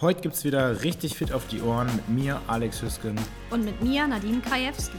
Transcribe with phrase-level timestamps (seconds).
[0.00, 3.18] Heute gibt es wieder richtig fit auf die Ohren mit mir, Alex Hüsken.
[3.50, 4.96] Und mit mir, Nadine Krajewski.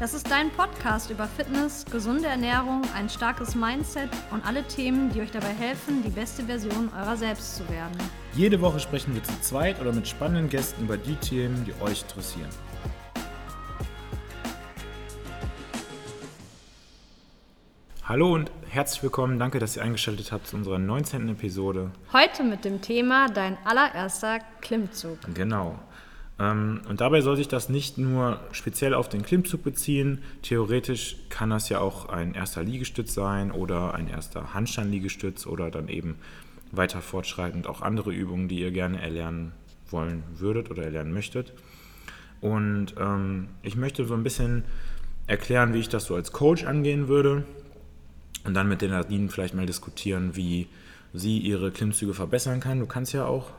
[0.00, 5.20] Das ist dein Podcast über Fitness, gesunde Ernährung, ein starkes Mindset und alle Themen, die
[5.20, 7.98] euch dabei helfen, die beste Version eurer selbst zu werden.
[8.32, 12.00] Jede Woche sprechen wir zu zweit oder mit spannenden Gästen über die Themen, die euch
[12.00, 12.48] interessieren.
[18.08, 19.38] Hallo und herzlich willkommen.
[19.38, 21.28] Danke, dass ihr eingeschaltet habt zu unserer 19.
[21.28, 21.90] Episode.
[22.10, 25.18] Heute mit dem Thema dein allererster Klimmzug.
[25.34, 25.78] Genau.
[26.38, 30.22] Ähm, und dabei soll sich das nicht nur speziell auf den Klimmzug beziehen.
[30.40, 35.88] Theoretisch kann das ja auch ein erster Liegestütz sein oder ein erster Handstandliegestütz oder dann
[35.88, 36.16] eben
[36.72, 39.52] weiter fortschreitend auch andere Übungen, die ihr gerne erlernen
[39.90, 41.52] wollen würdet oder erlernen möchtet.
[42.40, 44.64] Und ähm, ich möchte so ein bisschen
[45.26, 47.44] erklären, wie ich das so als Coach angehen würde
[48.44, 50.68] und dann mit den Nadine vielleicht mal diskutieren, wie
[51.12, 52.80] sie ihre Klimmzüge verbessern kann.
[52.80, 53.50] Du kannst ja auch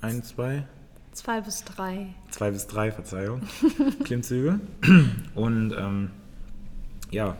[0.00, 0.66] ein, zwei.
[1.12, 2.14] Zwei bis drei.
[2.30, 3.42] Zwei bis drei, Verzeihung.
[4.04, 4.60] Klimmzüge.
[5.34, 6.10] Und ähm,
[7.10, 7.36] ja,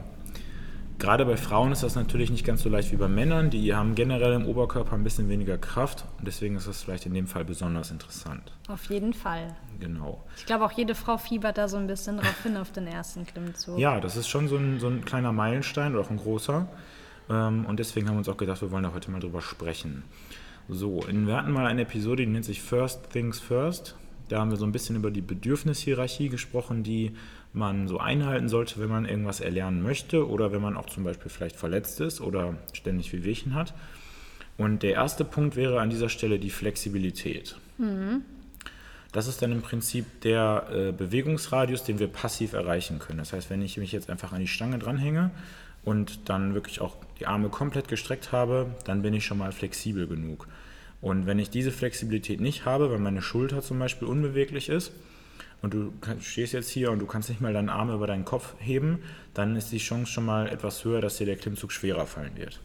[0.99, 3.51] gerade bei Frauen ist das natürlich nicht ganz so leicht wie bei Männern.
[3.51, 7.15] Die haben generell im Oberkörper ein bisschen weniger Kraft und deswegen ist das vielleicht in
[7.15, 8.53] dem Fall besonders interessant.
[8.69, 9.55] Auf jeden Fall.
[9.79, 10.25] Genau.
[10.37, 13.27] Ich glaube, auch jede Frau fiebert da so ein bisschen drauf hin auf den ersten
[13.27, 13.79] Klimmzug.
[13.79, 16.69] Ja, das ist schon so ein, so ein kleiner Meilenstein oder auch ein großer.
[17.29, 20.05] Ähm, und deswegen haben wir uns auch gedacht, wir wollen da heute mal drüber sprechen.
[20.69, 23.95] So, wir hatten mal eine Episode, die nennt sich First Things First.
[24.29, 27.13] Da haben wir so ein bisschen über die Bedürfnishierarchie gesprochen, die
[27.57, 31.31] man so einhalten sollte, wenn man irgendwas erlernen möchte oder wenn man auch zum Beispiel
[31.31, 33.75] vielleicht verletzt ist oder ständig Wehwehchen hat.
[34.59, 37.57] Und der erste Punkt wäre an dieser Stelle die Flexibilität.
[37.79, 38.23] Mhm.
[39.13, 43.19] Das ist dann im Prinzip der äh, Bewegungsradius, den wir passiv erreichen können.
[43.19, 45.31] Das heißt, wenn ich mich jetzt einfach an die Stange dranhänge
[45.85, 50.07] und dann wirklich auch die Arme komplett gestreckt habe, dann bin ich schon mal flexibel
[50.07, 50.47] genug.
[51.01, 54.93] Und wenn ich diese Flexibilität nicht habe, weil meine Schulter zum Beispiel unbeweglich ist,
[55.63, 58.55] und du stehst jetzt hier und du kannst nicht mal deinen Arm über deinen Kopf
[58.59, 59.01] heben,
[59.35, 62.61] dann ist die Chance schon mal etwas höher, dass dir der Klimmzug schwerer fallen wird.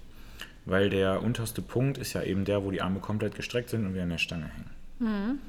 [0.65, 3.93] Weil der unterste Punkt ist ja eben der, wo die Arme komplett gestreckt sind und
[3.93, 4.69] wir an der Stange hängen.
[4.99, 5.39] Mhm.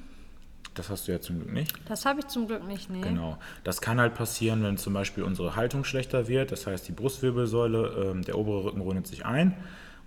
[0.75, 1.75] Das hast du ja zum Glück nicht.
[1.87, 3.03] Das habe ich zum Glück nicht, nee.
[3.03, 3.37] Genau.
[3.63, 6.51] Das kann halt passieren, wenn zum Beispiel unsere Haltung schlechter wird.
[6.51, 9.55] Das heißt, die Brustwirbelsäule, äh, der obere Rücken rundet sich ein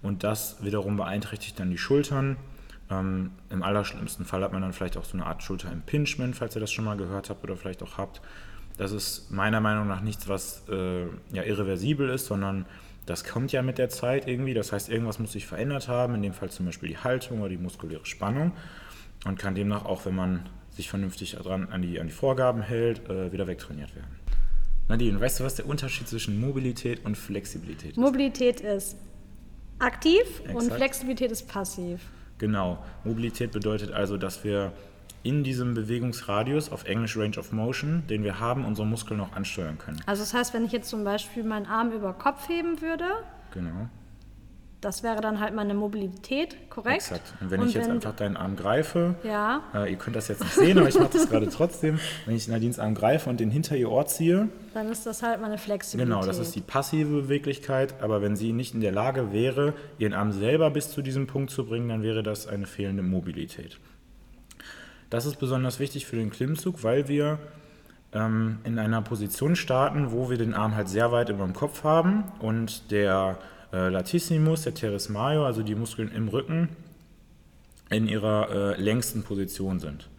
[0.01, 2.37] und das wiederum beeinträchtigt dann die Schultern.
[2.89, 6.61] Ähm, Im allerschlimmsten Fall hat man dann vielleicht auch so eine Art Schulterimpingement, falls ihr
[6.61, 8.21] das schon mal gehört habt oder vielleicht auch habt.
[8.77, 12.65] Das ist meiner Meinung nach nichts, was äh, ja irreversibel ist, sondern
[13.05, 14.53] das kommt ja mit der Zeit irgendwie.
[14.53, 17.49] Das heißt, irgendwas muss sich verändert haben, in dem Fall zum Beispiel die Haltung oder
[17.49, 18.51] die muskuläre Spannung
[19.25, 23.09] und kann demnach auch, wenn man sich vernünftig dran, an, die, an die Vorgaben hält,
[23.09, 24.19] äh, wieder wegtrainiert werden.
[24.87, 27.97] Nadine, weißt du, was der Unterschied zwischen Mobilität und Flexibilität ist?
[27.97, 28.97] Mobilität ist
[29.79, 30.55] aktiv Exakt.
[30.55, 32.01] und Flexibilität ist passiv.
[32.37, 32.83] Genau.
[33.03, 34.71] Mobilität bedeutet also, dass wir
[35.23, 39.79] in diesem Bewegungsradius, auf Englisch Range of Motion, den wir haben, unsere Muskeln noch ansteuern
[39.79, 39.99] können.
[40.05, 43.05] Also das heißt, wenn ich jetzt zum Beispiel meinen Arm über Kopf heben würde,
[43.51, 43.89] genau.
[44.85, 46.97] Das wäre dann halt meine Mobilität, korrekt?
[46.97, 47.33] Exakt.
[47.41, 49.63] Und wenn und ich jetzt wenn einfach deinen Arm greife, ja.
[49.73, 52.47] Äh, ihr könnt das jetzt nicht sehen, aber ich mache das gerade trotzdem, wenn ich
[52.47, 56.13] Nadines Arm greife und den hinter ihr Ohr ziehe, dann ist das halt meine Flexibilität.
[56.13, 60.13] Genau, das ist die passive Beweglichkeit, aber wenn sie nicht in der Lage wäre, ihren
[60.13, 63.79] Arm selber bis zu diesem Punkt zu bringen, dann wäre das eine fehlende Mobilität.
[65.09, 67.39] Das ist besonders wichtig für den Klimmzug, weil wir
[68.13, 71.83] ähm, in einer Position starten, wo wir den Arm halt sehr weit über dem Kopf
[71.83, 73.39] haben und der
[73.75, 76.69] äh, Latissimus, der Teres Major, also die Muskeln im Rücken,
[77.89, 80.09] in ihrer äh, längsten Position sind.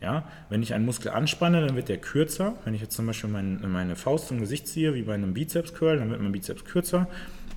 [0.00, 0.28] Ja?
[0.48, 2.54] Wenn ich einen Muskel anspanne, dann wird der kürzer.
[2.64, 5.98] Wenn ich jetzt zum Beispiel mein, meine Faust zum Gesicht ziehe, wie bei einem Bizeps-Curl,
[5.98, 7.08] dann wird mein Bizeps kürzer.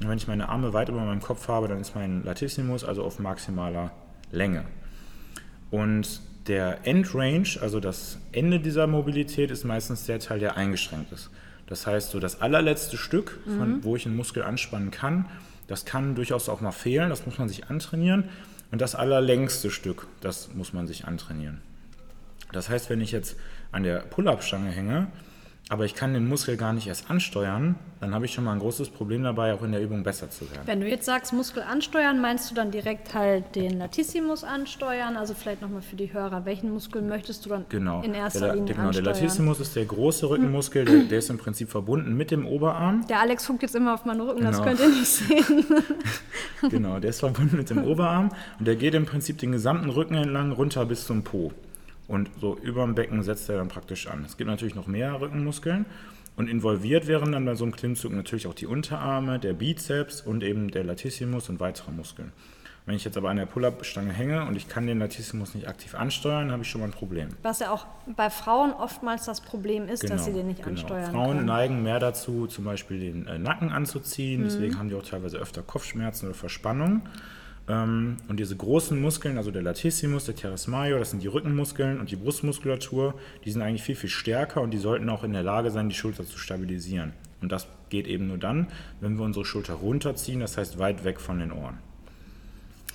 [0.01, 3.03] Und wenn ich meine Arme weit über meinem Kopf habe, dann ist mein Latissimus also
[3.03, 3.91] auf maximaler
[4.31, 4.65] Länge.
[5.69, 11.29] Und der Endrange, also das Ende dieser Mobilität, ist meistens der Teil, der eingeschränkt ist.
[11.67, 13.83] Das heißt, so das allerletzte Stück, von, mhm.
[13.83, 15.25] wo ich einen Muskel anspannen kann,
[15.67, 18.25] das kann durchaus auch mal fehlen, das muss man sich antrainieren.
[18.71, 21.61] Und das allerlängste Stück, das muss man sich antrainieren.
[22.51, 23.37] Das heißt, wenn ich jetzt
[23.71, 25.07] an der Pull-up-Stange hänge,
[25.73, 28.59] aber ich kann den Muskel gar nicht erst ansteuern, dann habe ich schon mal ein
[28.59, 30.61] großes Problem dabei, auch in der Übung besser zu werden.
[30.67, 35.17] Wenn du jetzt sagst Muskel ansteuern, meinst du dann direkt halt den Latissimus ansteuern?
[35.17, 38.03] Also vielleicht nochmal für die Hörer, welchen Muskel möchtest du dann genau.
[38.03, 39.03] in erster der, Linie genau, ansteuern?
[39.03, 43.07] Der Latissimus ist der große Rückenmuskel, der, der, ist im Prinzip verbunden mit dem Oberarm.
[43.07, 44.51] Der Alex guckt jetzt immer auf meinen Rücken, genau.
[44.51, 45.65] das könnt ihr nicht sehen.
[46.69, 48.29] genau, der ist verbunden mit dem Oberarm
[48.59, 51.51] und der geht im Prinzip den gesamten Rücken entlang runter bis zum Po.
[52.07, 54.23] Und so über dem Becken setzt er dann praktisch an.
[54.25, 55.85] Es gibt natürlich noch mehr Rückenmuskeln.
[56.35, 60.43] Und involviert wären dann bei so einem Klimmzug natürlich auch die Unterarme, der Bizeps und
[60.43, 62.31] eben der Latissimus und weitere Muskeln.
[62.85, 65.95] Wenn ich jetzt aber an der Pull-Up-Stange hänge und ich kann den Latissimus nicht aktiv
[65.95, 67.29] ansteuern, habe ich schon mal ein Problem.
[67.41, 67.85] Was ja auch
[68.17, 70.71] bei Frauen oftmals das Problem ist, dass sie den nicht genau.
[70.71, 71.45] ansteuern Frauen können.
[71.45, 74.41] neigen mehr dazu, zum Beispiel den äh, Nacken anzuziehen.
[74.41, 74.45] Mhm.
[74.45, 77.03] Deswegen haben die auch teilweise öfter Kopfschmerzen oder Verspannung.
[77.67, 81.99] Ähm, und diese großen Muskeln, also der Latissimus, der Teres major, das sind die Rückenmuskeln
[81.99, 83.13] und die Brustmuskulatur,
[83.45, 85.95] die sind eigentlich viel, viel stärker und die sollten auch in der Lage sein, die
[85.95, 87.13] Schulter zu stabilisieren.
[87.41, 88.67] Und das geht eben nur dann,
[88.99, 91.77] wenn wir unsere Schulter runterziehen, das heißt weit weg von den Ohren.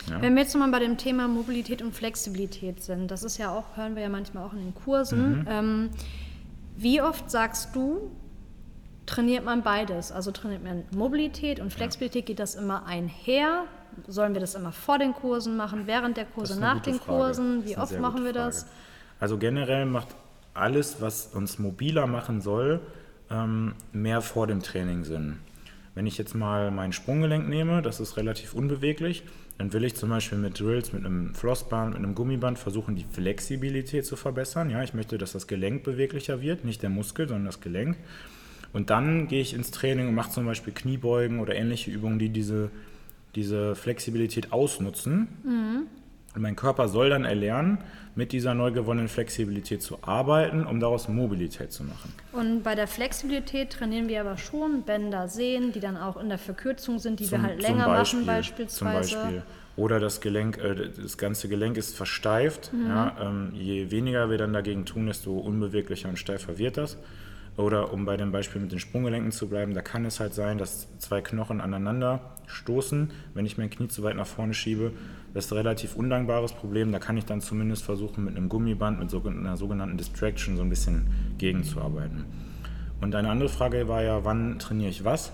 [0.08, 0.22] Ja.
[0.22, 3.76] Wenn wir jetzt nochmal bei dem Thema Mobilität und Flexibilität sind, das ist ja auch,
[3.76, 5.40] hören wir ja manchmal auch in den Kursen.
[5.40, 5.46] Mhm.
[5.48, 5.90] Ähm,
[6.76, 8.10] wie oft sagst du,
[9.06, 10.12] trainiert man beides?
[10.12, 13.64] Also trainiert man Mobilität und Flexibilität, geht das immer einher?
[14.06, 17.18] Sollen wir das immer vor den Kursen machen, während der Kurse, nach den Frage.
[17.18, 17.64] Kursen?
[17.64, 18.66] Wie oft machen wir das?
[19.20, 20.08] Also generell macht
[20.54, 22.80] alles, was uns mobiler machen soll,
[23.30, 25.38] ähm, mehr vor dem Training Sinn.
[25.94, 29.24] Wenn ich jetzt mal mein Sprunggelenk nehme, das ist relativ unbeweglich,
[29.58, 33.04] dann will ich zum Beispiel mit Drills, mit einem Flossband, mit einem Gummiband versuchen, die
[33.04, 34.70] Flexibilität zu verbessern.
[34.70, 37.96] Ja, ich möchte, dass das Gelenk beweglicher wird, nicht der Muskel, sondern das Gelenk.
[38.72, 42.28] Und dann gehe ich ins Training und mache zum Beispiel Kniebeugen oder ähnliche Übungen, die
[42.28, 42.70] diese,
[43.38, 45.28] diese Flexibilität ausnutzen.
[46.34, 47.78] Und mein Körper soll dann erlernen,
[48.14, 52.12] mit dieser neu gewonnenen Flexibilität zu arbeiten, um daraus Mobilität zu machen.
[52.32, 56.38] Und bei der Flexibilität trainieren wir aber schon Bänder, Sehnen, die dann auch in der
[56.38, 59.08] Verkürzung sind, die wir halt länger machen beispielsweise.
[59.10, 59.42] Zum Beispiel.
[59.76, 62.72] Oder das Gelenk, äh, das ganze Gelenk ist versteift.
[62.72, 62.88] Mhm.
[62.88, 66.98] Ja, ähm, je weniger wir dann dagegen tun, desto unbeweglicher und steifer wird das.
[67.58, 70.58] Oder um bei dem Beispiel mit den Sprunggelenken zu bleiben, da kann es halt sein,
[70.58, 74.92] dass zwei Knochen aneinander stoßen, wenn ich mein Knie zu weit nach vorne schiebe.
[75.34, 76.92] Das ist ein relativ undankbares Problem.
[76.92, 80.70] Da kann ich dann zumindest versuchen, mit einem Gummiband, mit einer sogenannten Distraction so ein
[80.70, 81.08] bisschen
[81.38, 82.26] gegenzuarbeiten.
[83.00, 85.32] Und eine andere Frage war ja, wann trainiere ich was?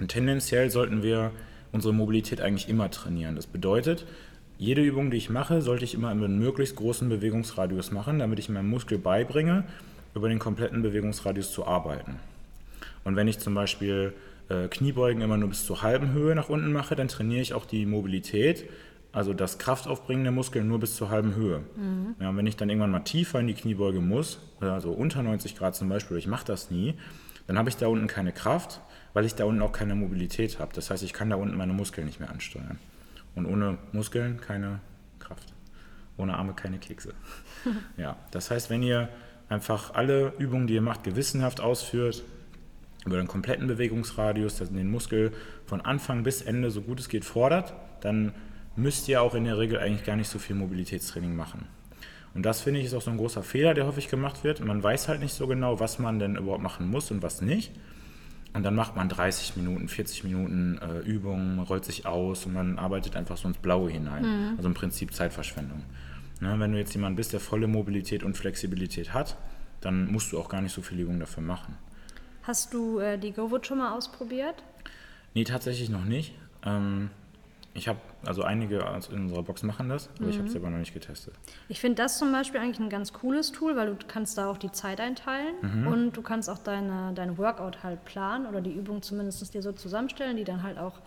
[0.00, 1.30] Und tendenziell sollten wir
[1.70, 3.36] unsere Mobilität eigentlich immer trainieren.
[3.36, 4.04] Das bedeutet,
[4.58, 8.40] jede Übung, die ich mache, sollte ich immer in einem möglichst großen Bewegungsradius machen, damit
[8.40, 9.64] ich meinem Muskel beibringe,
[10.14, 12.16] über den kompletten Bewegungsradius zu arbeiten.
[13.04, 14.12] Und wenn ich zum Beispiel
[14.48, 17.64] äh, Kniebeugen immer nur bis zur halben Höhe nach unten mache, dann trainiere ich auch
[17.64, 18.68] die Mobilität,
[19.12, 21.62] also das Kraftaufbringen der Muskeln nur bis zur halben Höhe.
[22.20, 25.56] Ja, und wenn ich dann irgendwann mal tiefer in die Kniebeuge muss, also unter 90
[25.56, 26.94] Grad zum Beispiel, ich mache das nie,
[27.46, 28.80] dann habe ich da unten keine Kraft,
[29.12, 30.72] weil ich da unten auch keine Mobilität habe.
[30.74, 32.78] Das heißt, ich kann da unten meine Muskeln nicht mehr ansteuern.
[33.34, 34.80] Und ohne Muskeln keine
[35.18, 35.52] Kraft.
[36.16, 37.14] Ohne Arme keine Kekse.
[37.96, 39.08] ja, das heißt, wenn ihr
[39.50, 42.22] einfach alle Übungen, die ihr macht, gewissenhaft ausführt,
[43.04, 45.32] über den kompletten Bewegungsradius, das den Muskel
[45.66, 48.32] von Anfang bis Ende so gut es geht fordert, dann
[48.76, 51.66] müsst ihr auch in der Regel eigentlich gar nicht so viel Mobilitätstraining machen.
[52.34, 54.64] Und das finde ich ist auch so ein großer Fehler, der häufig gemacht wird.
[54.64, 57.72] Man weiß halt nicht so genau, was man denn überhaupt machen muss und was nicht.
[58.52, 62.78] Und dann macht man 30 Minuten, 40 Minuten äh, Übungen, rollt sich aus und man
[62.78, 64.24] arbeitet einfach so ins Blaue hinein.
[64.56, 65.82] Also im Prinzip Zeitverschwendung.
[66.40, 69.36] Ne, wenn du jetzt jemand bist, der volle Mobilität und Flexibilität hat,
[69.80, 71.76] dann musst du auch gar nicht so viel Übung dafür machen.
[72.42, 74.62] Hast du äh, die GoWood schon mal ausprobiert?
[75.34, 76.34] Nee, tatsächlich noch nicht.
[76.64, 77.10] Ähm,
[77.74, 78.78] ich habe, also einige
[79.12, 81.34] in unserer Box machen das, aber ich habe es selber noch nicht getestet.
[81.68, 84.56] Ich finde das zum Beispiel eigentlich ein ganz cooles Tool, weil du kannst da auch
[84.58, 85.86] die Zeit einteilen Mhm.
[85.86, 89.70] und du kannst auch deine, dein Workout halt planen oder die Übung zumindest dir so
[89.72, 90.98] zusammenstellen, die dann halt auch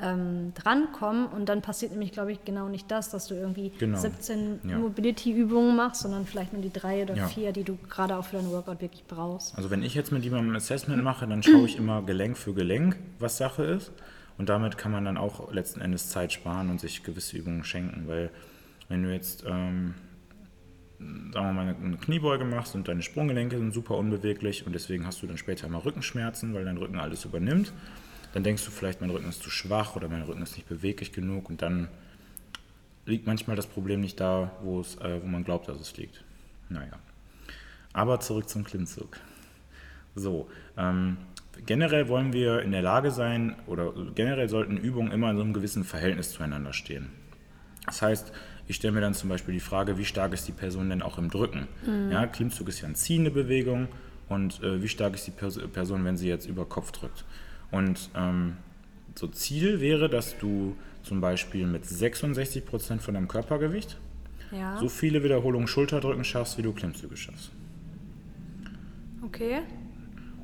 [0.00, 3.98] ähm, drankommen und dann passiert nämlich, glaube ich, genau nicht das, dass du irgendwie Genau.
[3.98, 4.78] 17 Ja.
[4.78, 7.26] Mobility-Übungen machst, sondern vielleicht nur die drei oder Ja.
[7.26, 9.56] vier, die du gerade auch für dein Workout wirklich brauchst.
[9.56, 12.54] Also wenn ich jetzt mit jemandem ein Assessment mache, dann schaue ich immer Gelenk für
[12.54, 13.90] Gelenk, was Sache ist.
[14.36, 18.06] Und damit kann man dann auch letzten Endes Zeit sparen und sich gewisse Übungen schenken.
[18.06, 18.30] Weil
[18.88, 19.94] wenn du jetzt, ähm,
[21.32, 25.22] sagen wir mal, eine Kniebeuge machst und deine Sprunggelenke sind super unbeweglich und deswegen hast
[25.22, 27.72] du dann später mal Rückenschmerzen, weil dein Rücken alles übernimmt,
[28.32, 31.12] dann denkst du vielleicht, mein Rücken ist zu schwach oder mein Rücken ist nicht beweglich
[31.12, 31.88] genug und dann
[33.06, 36.22] liegt manchmal das Problem nicht da, wo, es, äh, wo man glaubt, dass es liegt.
[36.68, 36.98] Naja.
[37.92, 39.18] Aber zurück zum Klimmzug.
[40.14, 41.16] So, ähm,
[41.64, 45.52] generell wollen wir in der Lage sein, oder generell sollten Übungen immer in so einem
[45.54, 47.10] gewissen Verhältnis zueinander stehen.
[47.86, 48.32] Das heißt,
[48.66, 51.16] ich stelle mir dann zum Beispiel die Frage, wie stark ist die Person denn auch
[51.16, 51.66] im Drücken?
[52.10, 53.88] Ja, Klimmzug ist ja eine ziehende Bewegung
[54.28, 57.24] und äh, wie stark ist die Pers Person, wenn sie jetzt über Kopf drückt?
[57.70, 58.56] Und ähm,
[59.14, 63.98] so Ziel wäre, dass du zum Beispiel mit 66% von deinem Körpergewicht
[64.50, 67.50] Ja, so viele Wiederholungen Schulterdrücken schaffst, wie du Klimmzüge schaffst.
[69.24, 69.60] okay.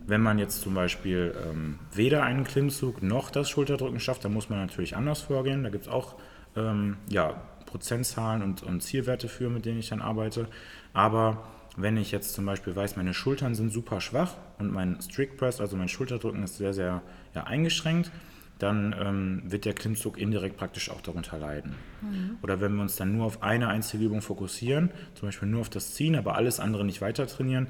[0.06, 4.50] Wenn man jetzt zum Beispiel ähm, weder einen Klimmzug noch das Schulterdrücken schafft, dann muss
[4.50, 5.62] man natürlich anders vorgehen.
[5.62, 6.16] Da gibt es auch
[6.56, 10.46] ähm, ja, Prozentzahlen und, und Zielwerte für, mit denen ich dann arbeite.
[10.92, 15.36] Aber wenn ich jetzt zum Beispiel weiß, meine Schultern sind super schwach und mein Strict
[15.36, 17.02] Press, also mein Schulterdrücken ist sehr, sehr
[17.34, 18.10] ja, eingeschränkt,
[18.58, 21.74] dann ähm, wird der Klimmzug indirekt praktisch auch darunter leiden.
[22.00, 22.38] Mhm.
[22.42, 25.70] Oder wenn wir uns dann nur auf eine einzige Übung fokussieren, zum Beispiel nur auf
[25.70, 27.66] das Ziehen, aber alles andere nicht weiter trainieren,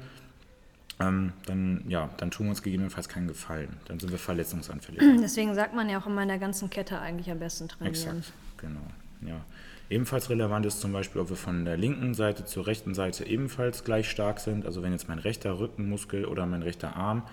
[0.99, 3.77] ähm, dann, ja, dann tun wir uns gegebenenfalls keinen Gefallen.
[3.85, 5.01] Dann sind wir verletzungsanfällig.
[5.21, 7.93] Deswegen sagt man ja auch immer in der ganzen Kette eigentlich am besten trainieren.
[7.93, 8.81] Exakt, genau.
[9.21, 9.43] Ja.
[9.89, 13.83] Ebenfalls relevant ist zum Beispiel, ob wir von der linken Seite zur rechten Seite ebenfalls
[13.83, 14.65] gleich stark sind.
[14.65, 17.23] Also wenn jetzt mein rechter Rückenmuskel oder mein rechter Arm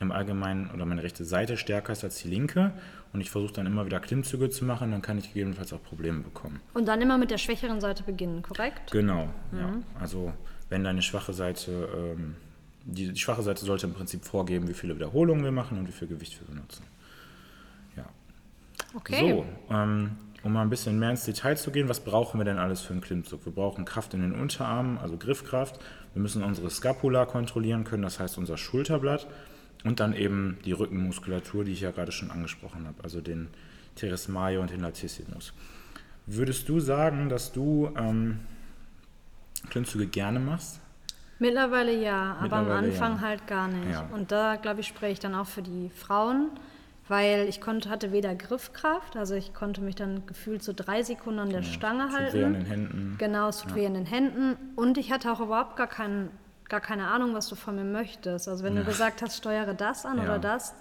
[0.00, 2.72] im Allgemeinen oder meine rechte Seite stärker ist als die linke
[3.12, 6.20] und ich versuche dann immer wieder Klimmzüge zu machen, dann kann ich gegebenenfalls auch Probleme
[6.20, 6.60] bekommen.
[6.74, 8.90] Und dann immer mit der schwächeren Seite beginnen, korrekt?
[8.90, 9.58] Genau, mhm.
[9.58, 9.72] ja.
[9.98, 10.32] Also
[10.68, 12.36] wenn deine schwache Seite, ähm,
[12.84, 15.92] die, die, schwache Seite sollte im Prinzip vorgeben, wie viele Wiederholungen wir machen und wie
[15.92, 16.82] viel Gewicht wir benutzen.
[17.96, 18.04] Ja.
[18.94, 19.20] Okay.
[19.20, 20.10] So, ähm,
[20.44, 22.92] um mal ein bisschen mehr ins Detail zu gehen, was brauchen wir denn alles für
[22.92, 23.46] einen Klimmzug?
[23.46, 25.80] Wir brauchen Kraft in den Unterarmen, also Griffkraft.
[26.12, 29.26] Wir müssen unsere Scapula kontrollieren können, das heißt unser Schulterblatt.
[29.84, 33.48] Und dann eben die Rückenmuskulatur, die ich ja gerade schon angesprochen habe, also den
[33.96, 35.52] Teres major und den Latissimus.
[36.26, 38.40] Würdest du sagen, dass du ähm,
[39.70, 40.80] Klimmzüge gerne machst?
[41.38, 43.20] Mittlerweile ja, aber am Anfang ja.
[43.20, 43.90] halt gar nicht.
[43.90, 44.08] Ja.
[44.12, 46.50] Und da, glaube ich, spreche ich dann auch für die Frauen,
[47.08, 51.40] weil ich konnte, hatte weder Griffkraft, also ich konnte mich dann gefühlt so drei Sekunden
[51.40, 51.72] an der genau.
[51.72, 52.32] Stange halten.
[52.32, 53.16] Tut weh an den Händen.
[53.18, 53.76] Genau, es tut ja.
[53.76, 54.56] weh an den Händen.
[54.76, 56.30] Und ich hatte auch überhaupt gar keinen
[56.68, 58.48] gar keine Ahnung, was du von mir möchtest.
[58.48, 58.80] Also wenn ja.
[58.80, 60.24] du gesagt hast, steuere das an ja.
[60.24, 60.74] oder das,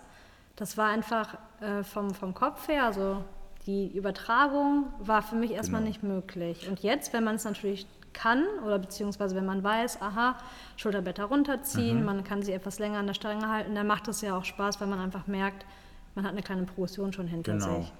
[0.55, 3.23] das war einfach äh, vom, vom Kopf her, also
[3.65, 5.89] die Übertragung war für mich erstmal genau.
[5.89, 6.67] nicht möglich.
[6.67, 10.37] Und jetzt, wenn man es natürlich kann oder beziehungsweise wenn man weiß, aha,
[10.77, 12.05] Schulterblätter runterziehen, mhm.
[12.05, 14.79] man kann sie etwas länger an der Stange halten, dann macht es ja auch Spaß,
[14.81, 15.65] weil man einfach merkt,
[16.15, 17.81] man hat eine kleine Progression schon hinter genau.
[17.81, 17.93] sich.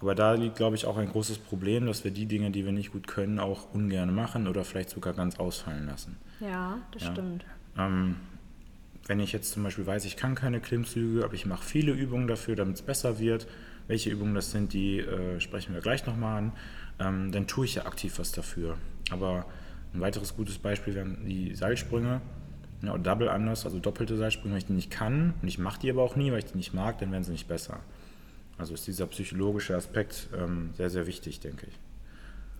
[0.00, 2.72] Aber da liegt, glaube ich, auch ein großes Problem, dass wir die Dinge, die wir
[2.72, 6.16] nicht gut können, auch ungern machen oder vielleicht sogar ganz ausfallen lassen.
[6.40, 7.12] Ja, das ja.
[7.12, 7.44] stimmt.
[7.76, 8.16] Ähm,
[9.06, 12.28] wenn ich jetzt zum Beispiel weiß, ich kann keine Klimmzüge, aber ich mache viele Übungen
[12.28, 13.48] dafür, damit es besser wird,
[13.88, 16.52] welche Übungen das sind, die äh, sprechen wir gleich nochmal an,
[17.00, 18.76] ähm, dann tue ich ja aktiv was dafür.
[19.10, 19.46] Aber
[19.94, 22.20] ein weiteres gutes Beispiel wären die Seilsprünge.
[22.82, 25.90] Ja, Double anders, also doppelte Seilsprünge, wenn ich die nicht kann und ich mache die
[25.90, 27.80] aber auch nie, weil ich die nicht mag, dann werden sie nicht besser.
[28.56, 31.74] Also ist dieser psychologische Aspekt ähm, sehr, sehr wichtig, denke ich.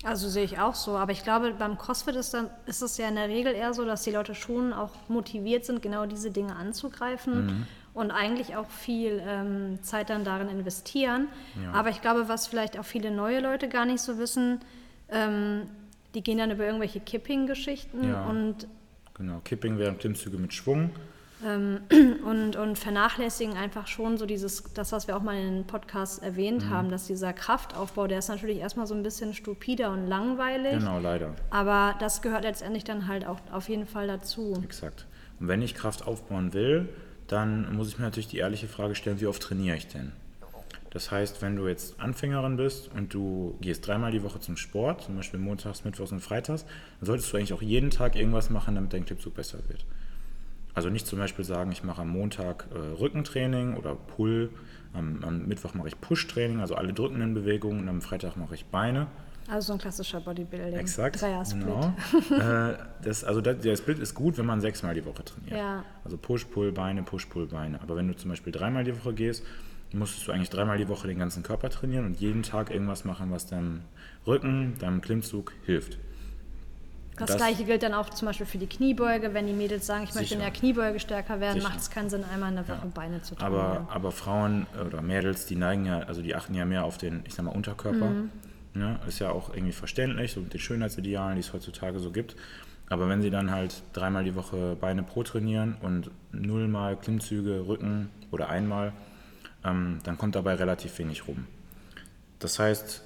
[0.05, 3.09] Also sehe ich auch so, aber ich glaube, beim CrossFit ist, dann, ist es ja
[3.09, 6.55] in der Regel eher so, dass die Leute schon auch motiviert sind, genau diese Dinge
[6.55, 7.67] anzugreifen mhm.
[7.95, 11.27] und eigentlich auch viel ähm, Zeit dann darin investieren.
[11.61, 11.73] Ja.
[11.73, 14.61] Aber ich glaube, was vielleicht auch viele neue Leute gar nicht so wissen,
[15.09, 15.63] ähm,
[16.15, 18.25] die gehen dann über irgendwelche Kipping-Geschichten ja.
[18.27, 18.69] und
[19.19, 20.91] Genau, Kipping wären Klimmzüge mit Schwung
[21.45, 21.81] ähm,
[22.25, 26.19] und, und vernachlässigen einfach schon so dieses, das, was wir auch mal in den Podcasts
[26.19, 26.71] erwähnt mhm.
[26.71, 30.79] haben, dass dieser Kraftaufbau, der ist natürlich erstmal so ein bisschen stupider und langweilig.
[30.79, 31.35] Genau, leider.
[31.51, 34.61] Aber das gehört letztendlich dann halt auch auf jeden Fall dazu.
[34.65, 35.07] Exakt.
[35.41, 36.89] Und wenn ich Kraft aufbauen will,
[37.29, 40.13] dann muss ich mir natürlich die ehrliche Frage stellen, wie oft trainiere ich denn?
[40.91, 45.03] Das heißt, wenn du jetzt Anfängerin bist und du gehst dreimal die Woche zum Sport,
[45.03, 46.65] zum Beispiel montags, mittwochs und freitags,
[47.01, 49.85] dann solltest du eigentlich auch jeden Tag irgendwas machen, damit dein Klippzug besser wird.
[50.75, 54.51] Also nicht zum Beispiel sagen, ich mache am Montag äh, Rückentraining oder Pull,
[54.95, 58.65] am, am Mittwoch mache ich Push-Training, also alle drückenden Bewegungen und am Freitag mache ich
[58.67, 59.09] Beine.
[59.51, 60.79] Also so ein klassischer Bodybuilding.
[60.79, 61.21] Exakt.
[61.21, 61.65] Dreier-Split.
[61.65, 61.95] Genau.
[62.71, 65.59] äh, das, also das, der Split ist gut, wenn man sechsmal die Woche trainiert.
[65.59, 65.85] Ja.
[66.05, 67.81] Also Push, Pull, Beine, Push, Pull, Beine.
[67.81, 69.45] Aber wenn du zum Beispiel dreimal die Woche gehst,
[69.93, 73.31] musstest du eigentlich dreimal die Woche den ganzen Körper trainieren und jeden Tag irgendwas machen,
[73.31, 73.83] was deinem
[74.27, 75.99] Rücken, deinem Klimmzug hilft.
[77.17, 79.35] Das, das, gleiche gilt dann auch zum Beispiel für die Kniebeuge.
[79.35, 81.69] Wenn die Mädels sagen, ich möchte in der Kniebeuge stärker werden, sicher.
[81.69, 82.91] macht es keinen Sinn, einmal in der Woche ja.
[82.95, 83.61] Beine zu trainieren.
[83.61, 87.23] Aber, aber Frauen oder Mädels, die neigen ja, also die achten ja mehr auf den,
[87.27, 88.07] ich sag mal, Unterkörper.
[88.07, 88.31] Mhm.
[88.75, 89.01] Ja, ne?
[89.09, 92.37] ist ja auch irgendwie verständlich, so mit den Schönheitsidealen, die es heutzutage so gibt.
[92.89, 98.11] Aber wenn sie dann halt dreimal die Woche Beine pro trainieren und nullmal Klimmzüge, Rücken
[98.31, 98.93] oder einmal,
[99.65, 101.47] ähm, dann kommt dabei relativ wenig rum.
[102.39, 103.03] Das heißt,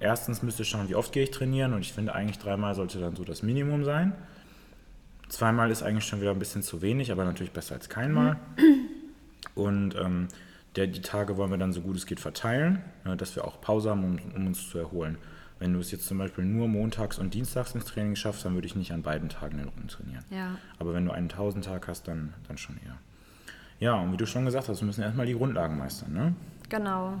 [0.00, 3.00] erstens müsste ich schauen, wie oft gehe ich trainieren und ich finde eigentlich dreimal sollte
[3.00, 4.12] dann so das Minimum sein.
[5.28, 8.36] Zweimal ist eigentlich schon wieder ein bisschen zu wenig, aber natürlich besser als keinmal.
[9.54, 10.28] Und ähm,
[10.76, 13.60] der, die Tage wollen wir dann so gut es geht verteilen, äh, dass wir auch
[13.60, 15.18] Pause haben, um, um, uns zu erholen.
[15.58, 18.66] Wenn du es jetzt zum Beispiel nur montags und dienstags ins Training schaffst, dann würde
[18.66, 20.24] ich nicht an beiden Tagen den Rücken trainieren.
[20.30, 20.58] Ja.
[20.78, 22.98] Aber wenn du einen Tausendtag hast, dann, dann schon eher.
[23.80, 26.12] Ja, und wie du schon gesagt hast, wir müssen erstmal die Grundlagen meistern.
[26.12, 26.34] Ne?
[26.68, 27.20] Genau.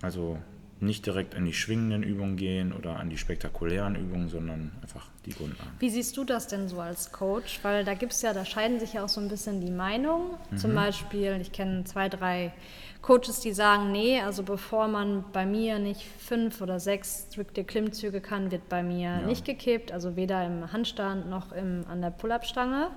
[0.00, 0.38] Also
[0.82, 5.30] nicht direkt an die schwingenden Übungen gehen oder an die spektakulären Übungen, sondern einfach die
[5.30, 5.70] Grundlagen.
[5.78, 7.60] Wie siehst du das denn so als Coach?
[7.62, 10.32] Weil da gibt es ja, da scheiden sich ja auch so ein bisschen die Meinungen.
[10.50, 10.56] Mhm.
[10.58, 12.52] Zum Beispiel, ich kenne zwei, drei
[13.00, 18.20] Coaches, die sagen, nee, also bevor man bei mir nicht fünf oder sechs strikte Klimmzüge
[18.20, 19.18] kann, wird bei mir ja.
[19.18, 22.88] nicht gekippt, also weder im Handstand noch im, an der Pull-Up-Stange.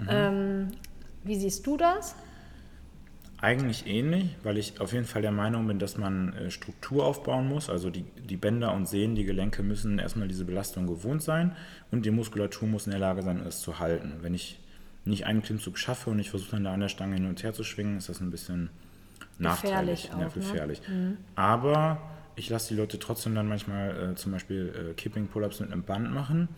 [0.00, 0.08] Mhm.
[0.10, 0.68] Ähm,
[1.28, 2.14] wie siehst du das?
[3.40, 7.48] eigentlich ähnlich, weil ich auf jeden Fall der Meinung bin, dass man äh, Struktur aufbauen
[7.48, 7.70] muss.
[7.70, 11.54] Also die, die Bänder und Sehnen, die Gelenke müssen erstmal diese Belastung gewohnt sein
[11.90, 14.14] und die Muskulatur muss in der Lage sein, es zu halten.
[14.22, 14.58] Wenn ich
[15.04, 17.52] nicht einen Klimmzug schaffe und ich versuche dann da an der Stange hin und her
[17.52, 18.70] zu schwingen, ist das ein bisschen
[19.38, 20.30] nachteilig, Gefährlich auch, ja, ne?
[20.34, 20.82] gefährlich.
[21.36, 22.02] Aber
[22.34, 25.84] ich lasse die Leute trotzdem dann manchmal äh, zum Beispiel äh, Kipping Pull-ups mit einem
[25.84, 26.48] Band machen,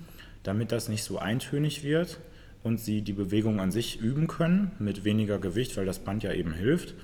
[0.44, 2.18] damit das nicht so eintönig wird
[2.62, 6.32] und sie die Bewegung an sich üben können mit weniger Gewicht, weil das Band ja
[6.32, 6.94] eben hilft.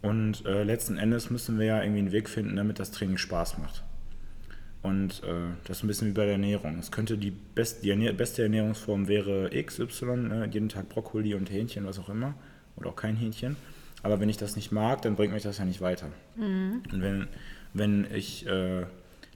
[0.00, 3.58] Und äh, letzten Endes müssen wir ja irgendwie einen Weg finden, damit das Training Spaß
[3.58, 3.82] macht.
[4.82, 6.78] Und äh, das ist ein bisschen wie bei der Ernährung.
[6.78, 10.48] Es könnte die, best, die Ernähr beste Ernährungsform wäre XY, ne?
[10.50, 12.34] jeden Tag Brokkoli und Hähnchen, was auch immer.
[12.76, 13.56] Oder auch kein Hähnchen.
[14.04, 16.06] Aber wenn ich das nicht mag, dann bringt mich das ja nicht weiter.
[16.92, 17.26] Und wenn,
[17.74, 18.86] wenn ich äh,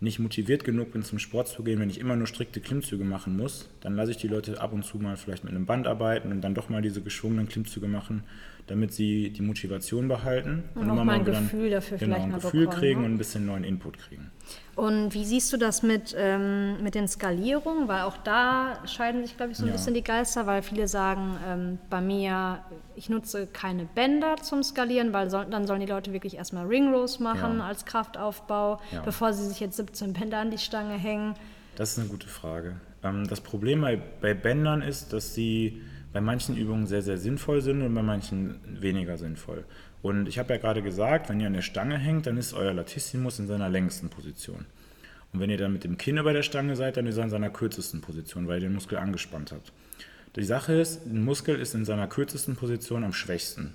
[0.02, 3.37] nicht motiviert genug bin, zum Sport zu gehen, wenn ich immer nur strikte Klimmzüge machen
[3.37, 6.32] muss, dann lasse ich die Leute ab und zu mal vielleicht mit einem Band arbeiten
[6.32, 8.25] und dann doch mal diese geschwungenen Klimmzüge machen,
[8.66, 12.31] damit sie die Motivation behalten Und auch immer mal ein Gefühl dafür genau, vielleicht ein
[12.33, 13.07] mal Gefühl bekommen, kriegen ne?
[13.07, 14.31] und ein bisschen neuen Input kriegen.
[14.75, 17.88] Und wie siehst du das mit, ähm, mit den Skalierungen?
[17.88, 19.73] Weil auch da scheiden sich, glaube ich, so ein Ja.
[19.73, 22.61] bisschen die Geister, weil viele sagen, ähm, bei mir,
[22.97, 26.92] ich nutze keine Bänder zum Skalieren, weil soll, dann sollen die Leute wirklich erstmal Ring
[26.92, 27.66] Rows machen Ja.
[27.66, 29.02] als Kraftaufbau, Ja.
[29.02, 31.35] bevor sie sich jetzt 17 Bänder an die Stange hängen.
[31.76, 32.76] Das ist eine gute Frage.
[33.02, 37.62] Ähm, das Problem bei, bei Bändern ist, dass sie bei manchen Übungen sehr, sehr sinnvoll
[37.62, 39.64] sind und bei manchen weniger sinnvoll.
[40.02, 42.75] Und ich habe ja gerade gesagt, wenn ihr an der Stange hängt, dann ist euer
[42.75, 44.66] Latissimus in seiner längsten Position.
[45.33, 47.31] Und wenn ihr dann mit dem Kinn über der Stange seid, dann ist er in
[47.31, 49.73] seiner kürzesten Position, weil ihr den Muskel angespannt habt.
[50.37, 53.75] Die Sache ist, ein Muskel ist in seiner kürzesten Position am schwächsten.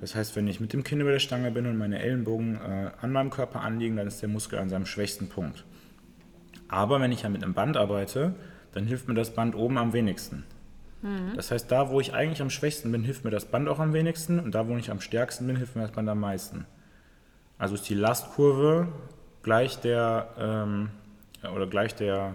[0.00, 2.90] Das heißt, wenn ich mit dem Kinn über der Stange bin und meine Ellenbogen äh,
[3.00, 5.64] an meinem Körper anliegen, dann ist der Muskel an seinem schwächsten Punkt.
[6.68, 8.34] Aber wenn ich ja mit einem Band arbeite,
[8.72, 10.44] dann hilft mir das Band oben am wenigsten.
[11.36, 13.92] Das heißt, da, wo ich eigentlich am schwächsten bin, hilft mir das Band auch am
[13.92, 16.66] wenigsten und da, wo ich am stärksten bin, hilft mir das Band am meisten.
[17.58, 18.88] Also ist die Lastkurve
[19.42, 20.90] gleich der ähm,
[21.42, 22.34] oder gleich der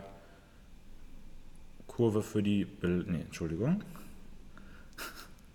[1.88, 3.84] Kurve für die Bel nee, Entschuldigung.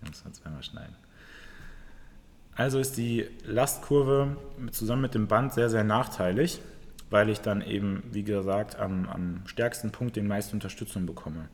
[0.01, 0.95] Ich muss mal zweimal schneiden.
[2.55, 4.37] Also ist die Lastkurve
[4.71, 6.61] zusammen mit dem Band sehr, sehr nachteilig,
[7.09, 11.49] weil ich dann eben, wie gesagt, am, am stärksten Punkt den meisten Unterstützung bekomme.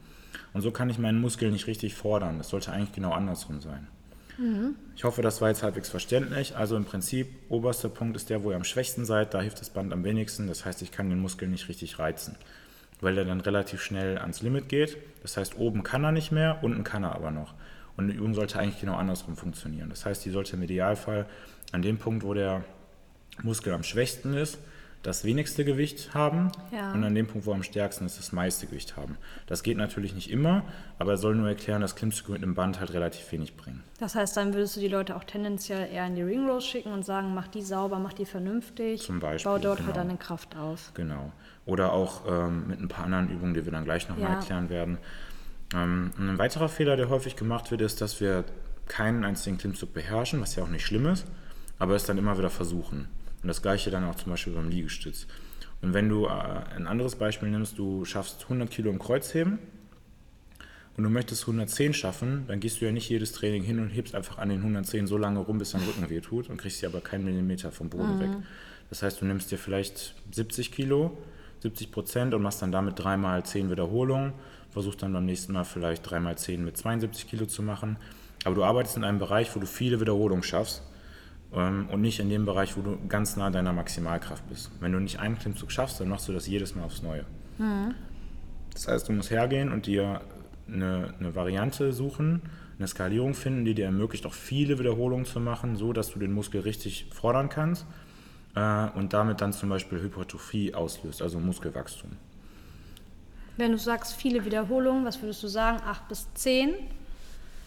[0.54, 2.38] Und so kann ich meinen Muskel nicht richtig fordern.
[2.38, 3.88] Das sollte eigentlich genau andersrum sein.
[4.96, 6.56] Ich hoffe, das war jetzt halbwegs verständlich.
[6.56, 9.34] Also im Prinzip, oberster Punkt ist der, wo ihr am schwächsten seid.
[9.34, 10.48] Da hilft das Band am wenigsten.
[10.48, 12.36] Das heißt, ich kann den Muskel nicht richtig reizen,
[13.00, 14.98] weil er dann relativ schnell ans Limit geht.
[15.22, 17.54] Das heißt, oben kann er nicht mehr, unten kann er aber noch.
[17.96, 19.90] Und die Übung sollte eigentlich genau andersrum funktionieren.
[19.90, 21.28] Das heißt, die sollte im Idealfall
[21.72, 22.64] an dem Punkt, wo der
[23.44, 24.58] Muskel am schwächsten ist,
[25.04, 26.94] das wenigste Gewicht haben Ja.
[26.94, 29.18] und an dem Punkt, wo am stärksten ist, das meiste Gewicht haben.
[29.48, 30.64] Das geht natürlich nicht immer,
[30.98, 33.84] aber er soll nur erklären, dass Klimmzüge mit einem Band halt relativ wenig bringen.
[34.00, 36.92] Das heißt, dann würdest du die Leute auch tendenziell eher in die Ring Rows schicken
[36.94, 40.06] und sagen, mach die sauber, mach die vernünftig, Zum Beispiel, bau dort halt genau.
[40.08, 40.92] deine Kraft auf.
[40.94, 41.32] Genau.
[41.66, 44.36] Oder auch ähm, mit ein paar anderen Übungen, die wir dann gleich nochmal Ja.
[44.40, 44.98] erklären werden.
[45.74, 48.46] Ähm, ein weiterer Fehler, der häufig gemacht wird, ist, dass wir
[48.88, 51.26] keinen einzigen Klimmzug beherrschen, was ja auch nicht schlimm ist,
[51.80, 53.08] aber es dann immer wieder versuchen.
[53.44, 55.28] Und das gleiche dann auch zum Beispiel beim Liegestütz.
[55.82, 59.60] Und wenn du äh, ein anderes Beispiel nimmst, du schaffst 100 Kilo im Kreuzheben
[60.96, 64.16] und du möchtest 110 schaffen, dann gehst du ja nicht jedes Training hin und hebst
[64.16, 66.86] einfach an den 110 so lange rum, bis dein Rücken weh tut und kriegst sie
[66.86, 68.30] aber keinen Millimeter vom Boden weg.
[68.90, 71.18] Das heißt, du nimmst dir vielleicht 70 Kilo,
[71.60, 74.32] 70 Prozent und machst dann damit dreimal 10 Wiederholungen,
[74.72, 77.98] versuchst dann beim nächsten Mal vielleicht dreimal 10 mit 72 Kilo zu machen.
[78.46, 80.82] Aber du arbeitest in einem Bereich, wo du viele Wiederholungen schaffst
[81.54, 84.72] und nicht in dem Bereich, wo du ganz nah deiner Maximalkraft bist.
[84.80, 87.26] Wenn du nicht einen Klimmzug schaffst, dann machst du das jedes Mal aufs Neue.
[88.74, 90.22] Das heißt, du musst hergehen und dir
[90.68, 92.42] eine, eine Variante suchen,
[92.80, 96.34] eine Skalierung finden, die dir ermöglicht, auch viele Wiederholungen zu machen, so dass du den
[96.34, 97.86] Muskel richtig fordern kannst
[98.56, 102.12] äh, und damit dann zum Beispiel Hypertrophie auslöst, also Muskelwachstum.
[103.58, 105.80] Wenn du sagst, viele Wiederholungen, was würdest du sagen?
[105.86, 106.74] Acht bis zehn?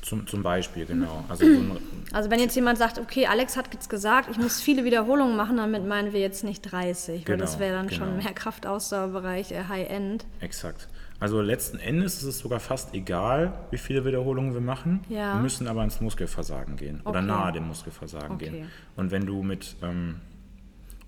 [0.07, 1.25] Zum, zum Beispiel, genau.
[1.29, 1.61] Also so
[2.13, 5.57] Also wenn jetzt jemand sagt, okay, Alex hat jetzt gesagt, ich muss viele Wiederholungen machen,
[5.57, 8.23] damit meinen wir jetzt nicht 30, weil das Genau, wäre dann schon genau.
[8.23, 10.25] mehr Kraftausdauerbereich, äh, High-End.
[10.41, 10.87] Exakt.
[11.19, 15.01] Also letzten Endes ist es sogar fast egal, wie viele Wiederholungen wir machen.
[15.09, 15.35] Ja.
[15.35, 17.27] Wir müssen aber ins Muskelversagen gehen oder Okay.
[17.27, 18.51] nahe dem Muskelversagen Okay.
[18.51, 18.71] gehen.
[18.95, 20.21] Und wenn du mit ähm,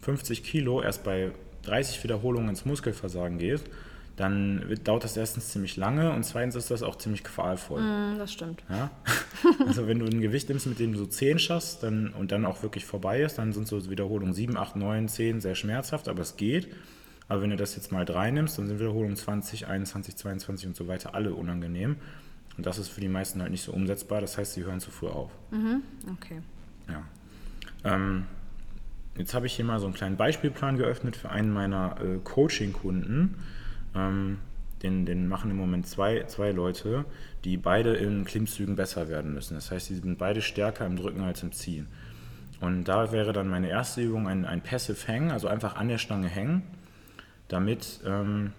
[0.01, 1.31] 50 Kilo erst bei
[1.63, 3.67] 30 Wiederholungen ins Muskelversagen gehst,
[4.19, 7.81] dann wird, dauert das erstens ziemlich lange und zweitens ist das auch ziemlich qualvoll.
[7.81, 8.65] Hm, das stimmt.
[8.69, 8.91] Ja?
[9.67, 12.45] Also wenn du ein Gewicht nimmst, mit dem du so 10 schaffst dann, und dann
[12.45, 16.23] auch wirklich vorbei ist, dann sind so Wiederholungen 7, 8, 9, 10 sehr schmerzhaft, aber
[16.23, 16.69] es geht.
[17.29, 20.77] Aber wenn du das jetzt mal 3 nimmst, dann sind Wiederholungen 20, 21, 22 und
[20.77, 21.97] so weiter alle unangenehm.
[22.57, 24.21] Und das ist für die meisten halt nicht so umsetzbar.
[24.21, 25.31] Das heißt, sie hören zu früh auf.
[25.53, 25.83] Mhm.
[26.15, 26.41] Okay.
[26.89, 27.05] Ja.
[27.85, 28.25] Ähm,
[29.17, 33.37] jetzt habe ich hier mal so einen kleinen Beispielplan geöffnet für einen meiner äh, Coaching-Kunden.
[33.95, 34.39] Ähm,
[34.83, 37.05] den, den machen im Moment zwei, zwei Leute,
[37.45, 39.55] die beide in Klimmzügen besser werden müssen.
[39.55, 41.89] Das heißt, sie sind beide stärker im Drücken als im Ziehen.
[42.61, 45.99] Und da wäre dann meine erste Übung ein, ein Passive Hang, also einfach an der
[45.99, 46.63] Stange hängen,
[47.49, 48.53] damit, ähm,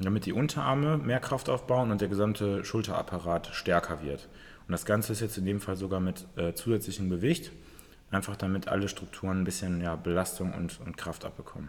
[0.00, 4.28] damit die Unterarme mehr Kraft aufbauen und der gesamte Schulterapparat stärker wird.
[4.66, 7.52] Und das Ganze ist jetzt in dem Fall sogar mit äh, zusätzlichem Gewicht,
[8.10, 11.68] einfach damit alle Strukturen ein bisschen ja, Belastung und, und Kraft abbekommen.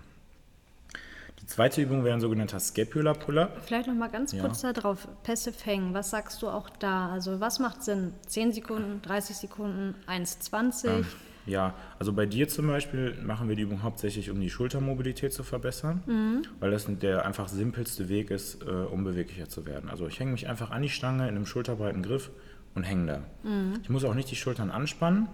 [1.43, 3.57] Die zweite Übung wäre ein sogenannter Scapular Pull-Up.
[3.65, 4.41] Vielleicht noch mal ganz Ja.
[4.41, 5.09] kurz darauf.
[5.23, 7.09] Passive Hang, was sagst du auch da?
[7.09, 8.13] Also was macht Sinn?
[8.27, 10.87] 10 Sekunden, 30 Sekunden, 1,20?
[10.87, 11.05] Ähm,
[11.45, 15.43] ja, also bei dir zum Beispiel machen wir die Übung hauptsächlich, um die Schultermobilität zu
[15.43, 19.89] verbessern, weil das der einfach simpelste Weg ist, äh, um beweglicher zu werden.
[19.89, 22.31] Also ich hänge mich einfach an die Stange in einem schulterbreiten Griff
[22.73, 23.05] und hänge
[23.43, 23.49] da.
[23.81, 25.27] Ich muss auch nicht die Schultern anspannen,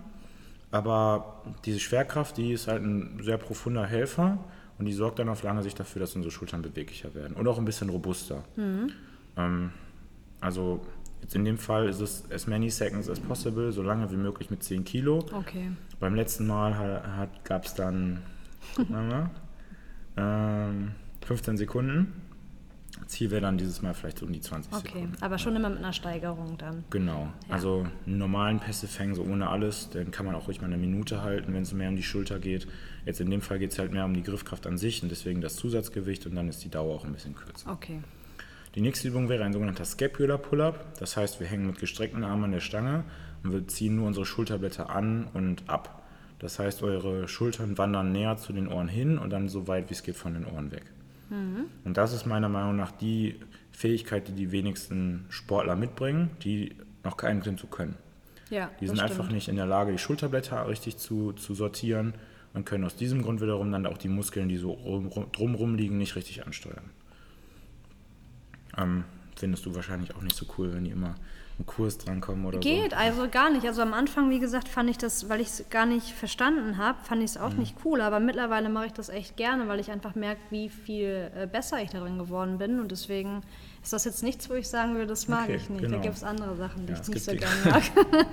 [0.72, 4.40] aber diese Schwerkraft, die ist halt ein sehr profunder Helfer
[4.80, 7.58] und die sorgt dann auf lange Sicht dafür, dass unsere Schultern beweglicher werden und auch
[7.60, 8.44] ein bisschen robuster.
[9.38, 9.72] Ähm,
[10.42, 10.82] also
[11.22, 14.50] jetzt in dem Fall ist es as many seconds as possible, so lange wie möglich
[14.50, 15.20] mit 10 Kilo.
[15.34, 15.72] Okay.
[16.00, 18.22] Beim letzten Mal gab es dann
[18.88, 19.30] mal,
[20.18, 20.92] ähm,
[21.26, 22.14] 15 Sekunden.
[23.06, 25.14] Ziel wäre dann dieses Mal vielleicht um die 20 Okay, Sekunden.
[25.22, 26.84] aber schon immer mit einer Steigerung dann.
[26.90, 27.54] Genau, Ja.
[27.54, 31.22] also normalen Passive Hang so ohne alles, den kann man auch ruhig mal eine Minute
[31.22, 32.68] halten, wenn es mehr um die Schulter geht.
[33.10, 35.42] Jetzt in dem Fall geht es halt mehr um die Griffkraft an sich und deswegen
[35.42, 37.72] das Zusatzgewicht und dann ist die Dauer auch ein bisschen kürzer.
[37.72, 38.02] Okay.
[38.76, 40.94] Die nächste Übung wäre ein sogenannter Scapular Pull-Up.
[41.00, 43.04] Das heißt, wir hängen mit gestreckten Armen an der Stange
[43.42, 46.04] und wir ziehen nur unsere Schulterblätter an und ab.
[46.38, 49.96] Das heißt, eure Schultern wandern näher zu den Ohren hin und dann so weit wie
[49.96, 50.84] es geht von den Ohren weg.
[51.84, 53.40] Und das ist meiner Meinung nach die
[53.72, 57.96] Fähigkeit, die die wenigsten Sportler mitbringen, die noch keinen Klimmzug können.
[58.52, 59.32] Ja, Die sind einfach stimmt.
[59.32, 62.14] nicht in der Lage, die Schulterblätter richtig zu, zu sortieren
[62.54, 65.76] und können aus diesem Grund wiederum dann auch die Muskeln, die so rum, rum, drumrum
[65.76, 66.90] liegen, nicht richtig ansteuern.
[68.78, 69.04] Ähm,
[69.36, 71.16] findest du wahrscheinlich auch nicht so cool, wenn die immer
[71.58, 73.66] im Kurs drankommen oder Geht, also gar nicht.
[73.66, 76.98] Also am Anfang, wie gesagt, fand ich das, weil ich es gar nicht verstanden habe,
[77.04, 77.44] fand ich es Mhm.
[77.44, 78.02] auch nicht cool.
[78.02, 81.82] Aber mittlerweile mache ich das echt gerne, weil ich einfach merke, wie viel äh, besser
[81.82, 82.80] ich darin geworden bin.
[82.80, 83.42] Und deswegen
[83.82, 85.82] ist das jetzt nichts, wo ich sagen würde, das mag Okay, ich nicht.
[85.82, 85.98] genau.
[85.98, 87.84] Da gibt es andere Sachen, die Ja, ich nicht so gerne mag.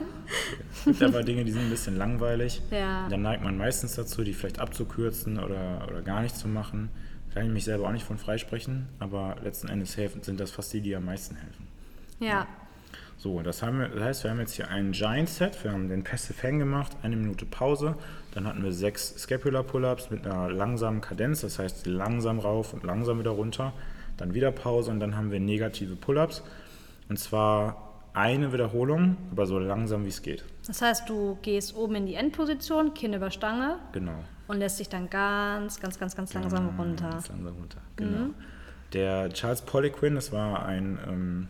[0.80, 2.62] Es gibt aber Dinge, die sind ein bisschen langweilig.
[2.70, 3.08] Ja.
[3.08, 6.90] Dann neigt man meistens dazu, die vielleicht abzukürzen oder, oder gar nicht zu machen.
[7.34, 10.72] Kann ich mich selber auch nicht von freisprechen, aber letzten Endes helfen, sind das fast
[10.72, 11.66] die, die am meisten helfen.
[12.20, 12.46] ja.
[13.18, 15.88] So, das, haben wir, das heißt, wir haben jetzt hier einen Giant Set, wir haben
[15.88, 17.96] den Passive Hang gemacht, eine Minute Pause,
[18.34, 22.84] dann hatten wir sechs Scapular Pull-Ups mit einer langsamen Kadenz, das heißt langsam rauf und
[22.84, 23.72] langsam wieder runter,
[24.16, 26.42] dann wieder Pause und dann haben wir negative Pull-Ups
[27.08, 27.82] und zwar
[28.14, 30.44] eine Wiederholung, aber so langsam wie es geht.
[30.66, 34.14] Das heißt, du gehst oben in die Endposition, Kinn über Stange Genau.
[34.48, 37.10] und lässt dich dann ganz, ganz, ganz, ganz langsam runter.
[37.10, 38.30] Ganz langsam runter, genau.
[38.94, 41.48] Der Charles Poliquin, das war ein ähm,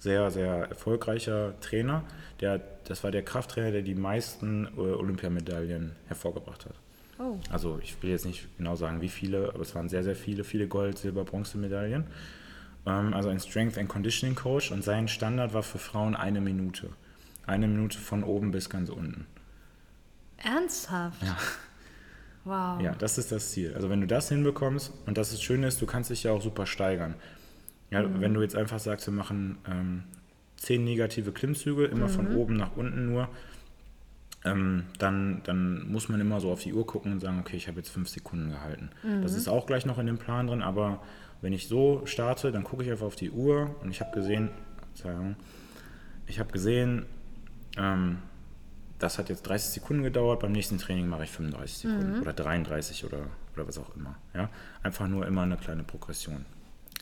[0.00, 2.02] sehr, sehr erfolgreicher Trainer.
[2.40, 6.74] Der, das war der Krafttrainer, der die meisten äh, Olympiamedaillen hervorgebracht hat.
[7.18, 10.14] Oh, Also ich will jetzt nicht genau sagen, wie viele, aber es waren sehr, sehr
[10.16, 12.04] viele, viele Gold-, Silber-, Bronzemedaillen.
[12.86, 16.90] Ähm, also ein Strength and Conditioning Coach und sein Standard war für Frauen eine Minute.
[17.46, 19.26] Eine Minute von oben bis ganz unten.
[20.36, 21.22] ernsthaft?
[21.22, 21.36] Ja.
[22.44, 22.80] Wow.
[22.80, 23.74] Ja, das ist das Ziel.
[23.74, 26.40] Also wenn du das hinbekommst und das ist schön ist, du kannst dich ja auch
[26.40, 27.14] super steigern.
[27.90, 30.04] Ja, Wenn du jetzt einfach sagst, wir machen ähm,
[30.56, 33.28] zehn negative Klimmzüge, immer von oben nach unten nur,
[34.44, 37.68] ähm, dann, dann muss man immer so auf die Uhr gucken und sagen, okay, ich
[37.68, 38.90] habe jetzt fünf Sekunden gehalten.
[39.22, 41.02] Das ist auch gleich noch in dem Plan drin, aber
[41.40, 44.50] wenn ich so starte, dann gucke ich einfach auf die Uhr und ich habe gesehen,
[44.94, 45.36] Verzeihung,
[46.26, 47.06] ich habe gesehen,
[47.76, 48.18] ähm,
[48.98, 53.04] das hat jetzt 30 Sekunden gedauert, beim nächsten Training mache ich 35 Sekunden oder 33
[53.04, 54.16] oder, oder was auch immer.
[54.34, 54.50] Ja?
[54.82, 56.44] Einfach nur immer eine kleine Progression.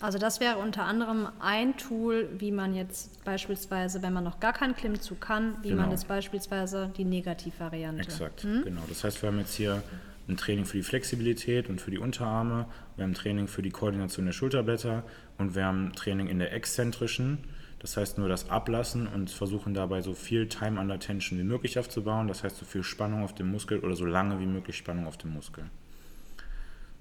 [0.00, 4.52] Also das wäre unter anderem ein Tool, wie man jetzt beispielsweise, wenn man noch gar
[4.52, 5.90] keinen Klimmzug kann, wie man Genau.
[5.90, 8.02] das beispielsweise die Negativvariante.
[8.02, 8.82] Exakt, genau.
[8.88, 9.82] Das heißt, wir haben jetzt hier
[10.28, 14.26] ein Training für die Flexibilität und für die Unterarme, wir haben Training für die Koordination
[14.26, 15.02] der Schulterblätter
[15.38, 17.38] und wir haben Training in der exzentrischen,
[17.78, 21.78] das heißt nur das Ablassen und versuchen dabei so viel Time under Tension wie möglich
[21.78, 25.06] aufzubauen, das heißt so viel Spannung auf dem Muskel oder so lange wie möglich Spannung
[25.06, 25.64] auf dem Muskel.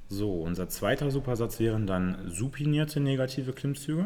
[0.07, 4.05] So, unser zweiter Supersatz wären dann supinierte negative Klimmzüge.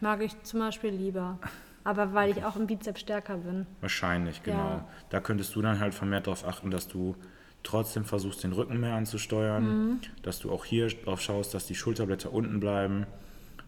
[0.00, 1.38] Mag ich zum Beispiel lieber.
[1.84, 3.66] Aber weil ich auch im Bizeps stärker bin.
[3.80, 4.56] Wahrscheinlich, genau.
[4.56, 4.88] Ja.
[5.10, 7.14] Da könntest du dann halt vermehrt darauf achten, dass du
[7.62, 12.32] trotzdem versuchst, den Rücken mehr anzusteuern, dass du auch hier drauf schaust, dass die Schulterblätter
[12.32, 13.06] unten bleiben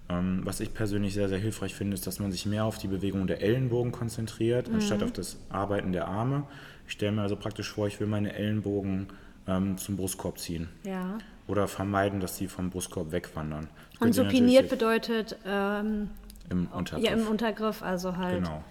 [0.08, 2.86] Ähm, was ich persönlich sehr, sehr hilfreich finde, ist, dass man sich mehr auf die
[2.88, 4.76] Bewegung der Ellenbogen konzentriert, mhm.
[4.76, 6.44] anstatt auf das Arbeiten der Arme.
[6.86, 9.08] Ich stelle mir also praktisch vor, ich will meine Ellenbogen
[9.46, 10.68] ähm, zum Brustkorb ziehen.
[10.84, 11.18] Ja.
[11.46, 13.68] Oder vermeiden, dass sie vom Brustkorb wegwandern.
[14.00, 16.10] Und supiniert bedeutet ähm,
[16.50, 17.04] im Untergriff.
[17.04, 18.44] Ja, im Untergriff, also halt.
[18.44, 18.64] Genau.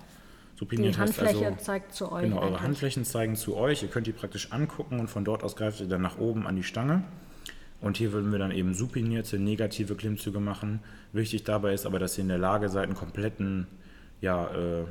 [0.57, 2.23] Supiniert die Handfläche also, zeigt zu euch.
[2.23, 3.83] Genau, eure Handflächen zeigen zu euch.
[3.83, 6.55] Ihr könnt die praktisch angucken und von dort aus greift ihr dann nach oben an
[6.55, 7.03] die Stange.
[7.81, 10.79] Und hier würden wir dann eben supinierte, negative Klimmzüge machen.
[11.11, 13.67] Wichtig dabei ist aber, dass ihr in der Lage seid, einen kompletten,
[14.21, 14.85] ja, äh,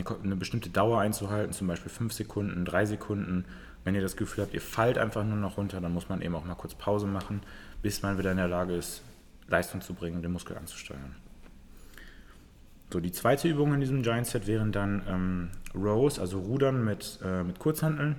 [0.00, 3.44] eine, eine, bestimmte Dauer einzuhalten, zum Beispiel 5 Sekunden, 3 Sekunden.
[3.84, 6.34] Wenn ihr das Gefühl habt, ihr fallt einfach nur noch runter, dann muss man eben
[6.34, 7.40] auch mal kurz Pause machen,
[7.82, 9.02] bis man wieder in der Lage ist,
[9.48, 11.14] Leistung zu bringen und den Muskel anzusteuern.
[12.92, 17.18] So, die zweite Übung in diesem Giant Set wären dann ähm, Rows, also Rudern mit,
[17.22, 18.16] äh, mit Kurzhanteln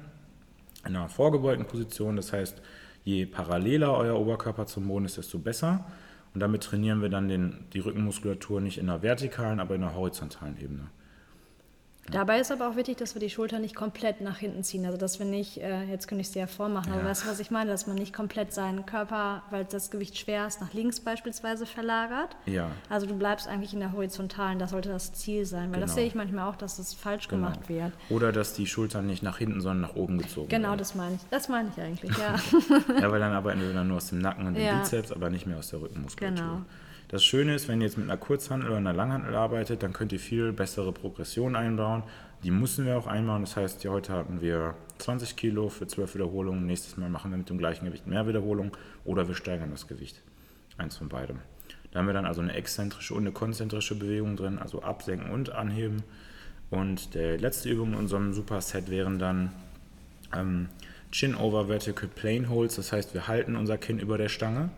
[0.86, 2.16] in einer vorgebeugten Position.
[2.16, 2.62] Das heißt,
[3.04, 5.86] je paralleler euer Oberkörper zum Boden ist, desto besser.
[6.34, 9.96] Und damit trainieren wir dann den, die Rückenmuskulatur nicht in einer vertikalen, aber in einer
[9.96, 10.88] horizontalen Ebene.
[12.12, 14.86] Dabei ist aber auch wichtig, dass wir die Schulter nicht komplett nach hinten ziehen.
[14.86, 17.30] Also dass wir nicht, äh, jetzt könnte ich es dir ja vormachen, aber weißt du,
[17.30, 17.70] was ich meine?
[17.70, 22.36] Dass man nicht komplett seinen Körper, weil das Gewicht schwer ist, nach links beispielsweise verlagert.
[22.46, 22.72] Ja.
[22.90, 25.70] Also du bleibst eigentlich in der horizontalen, das sollte das Ziel sein.
[25.70, 25.86] Weil genau.
[25.86, 27.48] das sehe ich manchmal auch, dass das falsch genau.
[27.48, 27.94] gemacht wird.
[28.10, 30.78] Oder dass die Schultern nicht nach hinten, sondern nach oben gezogen genau, werden.
[30.78, 31.22] Genau, das meine ich.
[31.30, 32.36] Das meine ich eigentlich, ja.
[33.02, 34.80] ja, weil dann arbeiten wir dann nur aus dem Nacken und dem ja.
[34.80, 36.36] Bizeps, aber nicht mehr aus der Rückenmuskulatur.
[36.36, 36.62] Genau.
[37.10, 40.14] Das Schöne ist, wenn ihr jetzt mit einer Kurzhandel oder einer Langhandel arbeitet, dann könnt
[40.14, 41.99] ihr viel bessere Progression einbauen.
[42.44, 43.42] Die müssen wir auch einbauen.
[43.42, 46.66] Das heißt, ja, heute hatten wir 20 Kilo für 12 Wiederholungen.
[46.66, 48.72] Nächstes Mal machen wir mit dem gleichen Gewicht mehr Wiederholungen
[49.04, 50.22] oder wir steigern das Gewicht.
[50.78, 51.40] Eins von beidem.
[51.92, 55.52] Da haben wir dann also eine exzentrische und eine konzentrische Bewegung drin, also absenken und
[55.52, 56.04] anheben.
[56.70, 59.52] Und die letzte Übung in unserem Superset wären dann
[60.36, 60.70] ähm,
[61.12, 62.76] Chin over Vertical Plane Holds.
[62.76, 64.70] Das heißt, wir halten unser Kinn über der Stange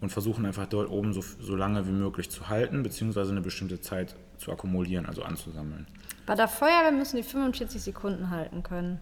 [0.00, 3.80] und versuchen einfach dort oben so, so lange wie möglich zu halten, beziehungsweise eine bestimmte
[3.80, 4.14] Zeit
[4.44, 5.86] zu akkumulieren, also anzusammeln.
[6.26, 9.00] Bei der Feuerwehr müssen die 45 Sekunden halten können.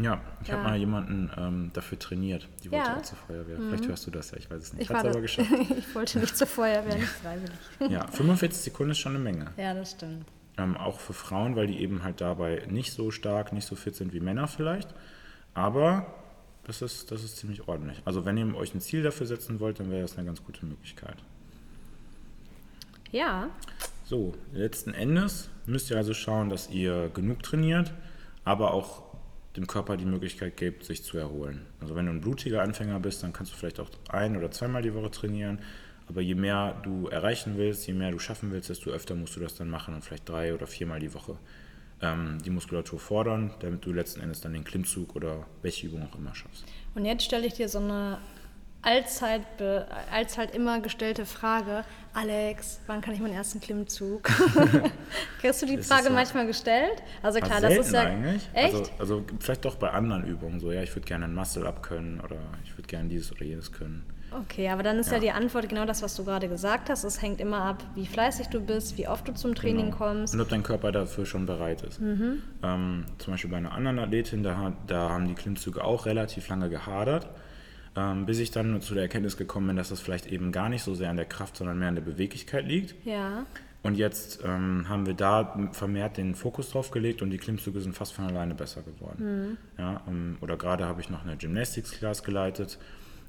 [0.00, 0.54] Ja, ich ja.
[0.54, 2.48] habe mal jemanden ähm, dafür trainiert.
[2.64, 2.96] Die wollte ja.
[2.96, 3.58] auch zur Feuerwehr.
[3.58, 3.68] Mhm.
[3.68, 4.82] Vielleicht hörst du das ja, ich weiß es nicht.
[4.82, 5.50] Ich habe es aber geschafft.
[5.78, 7.56] ich wollte nicht zur Feuerwehr, nicht freiwillig.
[7.90, 9.52] ja, 45 Sekunden ist schon eine Menge.
[9.56, 10.24] Ja, das stimmt.
[10.56, 13.94] Ähm, auch für Frauen, weil die eben halt dabei nicht so stark, nicht so fit
[13.94, 14.88] sind wie Männer vielleicht.
[15.54, 16.06] Aber
[16.64, 18.00] das ist, das ist ziemlich ordentlich.
[18.04, 20.64] Also wenn ihr euch ein Ziel dafür setzen wollt, dann wäre das eine ganz gute
[20.64, 21.16] Möglichkeit.
[23.10, 23.50] Ja.
[24.12, 27.94] So, letzten Endes müsst ihr also schauen, dass ihr genug trainiert,
[28.44, 29.04] aber auch
[29.56, 31.64] dem Körper die Möglichkeit gebt, sich zu erholen.
[31.80, 34.82] Also wenn du ein blutiger Anfänger bist, dann kannst du vielleicht auch ein- oder zweimal
[34.82, 35.60] die Woche trainieren.
[36.08, 39.40] Aber je mehr du erreichen willst, je mehr du schaffen willst, desto öfter musst du
[39.40, 41.38] das dann machen und vielleicht drei oder viermal die Woche
[42.02, 46.18] ähm, die Muskulatur fordern, damit du letzten Endes dann den Klimmzug oder welche Übung auch
[46.18, 46.66] immer schaffst.
[46.94, 48.18] Und jetzt stelle ich dir so eine
[48.82, 49.42] allzeit,
[50.12, 54.22] allzeit immer gestellte Frage, Alex, wann kann ich meinen ersten Klimmzug?
[55.40, 57.02] Kriegst du die Frage ja manchmal gestellt?
[57.22, 58.48] Also klar, das ist ja eigentlich.
[58.52, 58.74] Echt?
[58.74, 62.20] Also, also, vielleicht doch bei anderen Übungen so, ja, ich würde gerne ein Muscle-Up können
[62.20, 64.04] oder ich würde gerne dieses oder jenes können.
[64.40, 65.14] Okay, aber dann ist ja.
[65.14, 65.20] ja.
[65.20, 67.04] die Antwort genau das, was du gerade gesagt hast.
[67.04, 69.96] Es hängt immer ab, wie fleißig du bist, wie oft du zum Training genau.
[69.96, 70.34] kommst.
[70.34, 72.00] Und ob dein Körper dafür schon bereit ist.
[72.00, 72.42] Mhm.
[72.62, 76.70] Ähm, zum Beispiel bei einer anderen Athletin, da, da haben die Klimmzüge auch relativ lange
[76.70, 77.28] gehadert,
[77.96, 80.82] ähm, bis ich dann zu der Erkenntnis gekommen bin, dass das vielleicht eben gar nicht
[80.82, 82.94] so sehr an der Kraft, sondern mehr an der Beweglichkeit liegt.
[83.06, 83.44] Ja.
[83.82, 87.96] Und jetzt ähm, haben wir da vermehrt den Fokus drauf gelegt und die Klimmzüge sind
[87.96, 89.48] fast von alleine besser geworden.
[89.48, 89.56] Mhm.
[89.76, 92.78] Ja, ähm, oder gerade habe ich noch eine Gymnastics-Class geleitet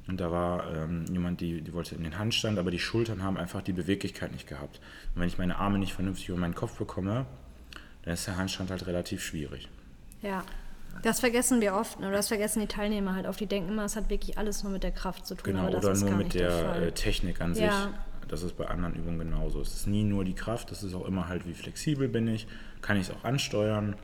[0.08, 3.38] und da war ähm, jemand, die, die wollte in den Handstand, aber die Schultern haben
[3.38, 4.80] einfach die Beweglichkeit nicht gehabt.
[5.15, 7.26] Und wenn ich meine Arme nicht vernünftig über meinen Kopf bekomme,
[8.04, 9.69] dann ist der Handstand halt relativ schwierig.
[10.21, 10.43] Ja,
[11.02, 12.16] das vergessen wir oft, oder ne?
[12.16, 13.40] das vergessen die Teilnehmer halt oft.
[13.40, 15.54] Die denken immer, es hat wirklich alles nur mit der Kraft zu tun.
[15.54, 17.64] Genau, oder nur mit der, der äh, Technik an sich.
[17.64, 17.94] Ja.
[18.28, 19.62] Das ist bei anderen Übungen genauso.
[19.62, 22.48] Es ist nie nur die Kraft, es ist auch immer halt, wie flexibel bin ich,
[22.82, 23.96] kann ich es auch ansteuern,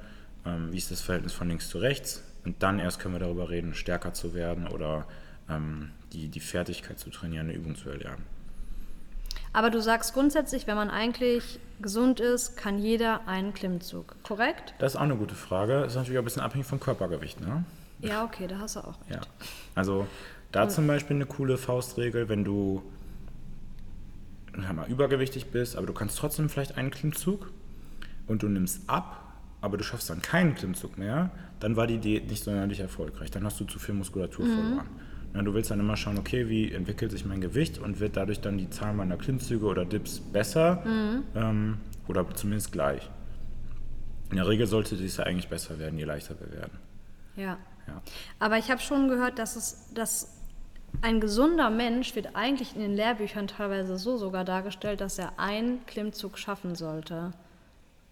[0.46, 2.24] ähm, wie ist das Verhältnis von links zu rechts.
[2.46, 5.08] Und dann erst können wir darüber reden, stärker zu werden oder
[5.50, 8.24] ähm, die, die Fertigkeit zu trainieren, eine Übung zu erlernen.
[9.54, 14.74] Aber du sagst grundsätzlich, wenn man eigentlich gesund ist, kann jeder einen Klimmzug, korrekt?
[14.80, 15.82] Das ist auch eine gute Frage.
[15.82, 17.64] Das ist natürlich auch ein bisschen abhängig vom Körpergewicht, ne?
[18.00, 19.12] Ja, okay, da hast du auch recht.
[19.12, 19.22] Ja.
[19.76, 20.08] Also
[20.52, 22.84] da Und zum Beispiel eine coole Faustregel, wenn du
[24.74, 27.52] mal, übergewichtig bist, aber du kannst trotzdem vielleicht einen Klimmzug
[28.28, 32.30] und du nimmst ab, aber du schaffst dann keinen Klimmzug mehr, dann war die Diät
[32.30, 33.32] nicht sonderlich erfolgreich.
[33.32, 34.54] Dann hast du zu viel Muskulatur mhm.
[34.54, 34.90] verloren.
[35.34, 38.42] Ja, du willst dann immer schauen, okay, wie entwickelt sich mein Gewicht und wird dadurch
[38.42, 41.24] dann die Zahl meiner Klimmzüge oder Dips besser mhm.
[41.36, 43.10] ähm, oder zumindest gleich.
[44.32, 46.78] In der Regel sollte dies ja eigentlich besser werden, je leichter wir werden.
[47.36, 47.58] Ja.
[47.88, 48.02] ja.
[48.40, 50.36] Aber ich habe schon gehört, dass es, dass
[51.02, 55.86] ein gesunder Mensch wird eigentlich in den Lehrbüchern teilweise so sogar dargestellt, dass er einen
[55.86, 57.34] Klimmzug schaffen sollte.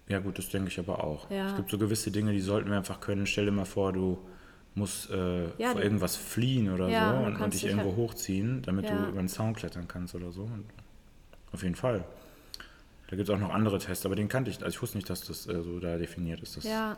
[0.07, 1.29] Ja gut, das denke ich aber auch.
[1.29, 1.49] Ja.
[1.49, 3.25] Es gibt so gewisse Dinge, die sollten wir einfach können.
[3.25, 4.17] Stell dir mal vor, du
[4.77, 8.85] musst äh, Ja, vor irgendwas fliehen oder Ja, so und, und dich irgendwo hochziehen, damit
[8.89, 8.95] Ja.
[8.95, 10.43] du über den Zaun klettern kannst oder so.
[10.43, 10.65] Und
[11.51, 12.03] auf jeden Fall.
[13.09, 14.57] Da gibt es auch noch andere Tests, aber den kannte ich.
[14.57, 16.61] Also ich wusste nicht, dass das äh, so da definiert ist.
[16.63, 16.97] Ja,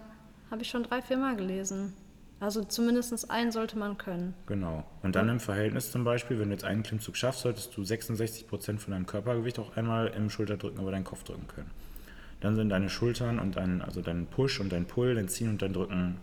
[0.52, 1.94] habe ich schon drei, vier Mal gelesen.
[2.42, 4.34] Also zumindest einen sollte man können.
[4.48, 4.86] Genau.
[5.04, 8.80] Und dann im Verhältnis zum Beispiel, wenn du jetzt einen Klimmzug schaffst, solltest du 66%
[8.80, 11.70] von deinem Körpergewicht auch einmal im Schulterdrücken über deinen Kopf drücken können.
[12.39, 15.62] Dann sind deine Schultern und dein, also dein Push und dein Pull, dein Ziehen und
[15.62, 16.15] dein Drücken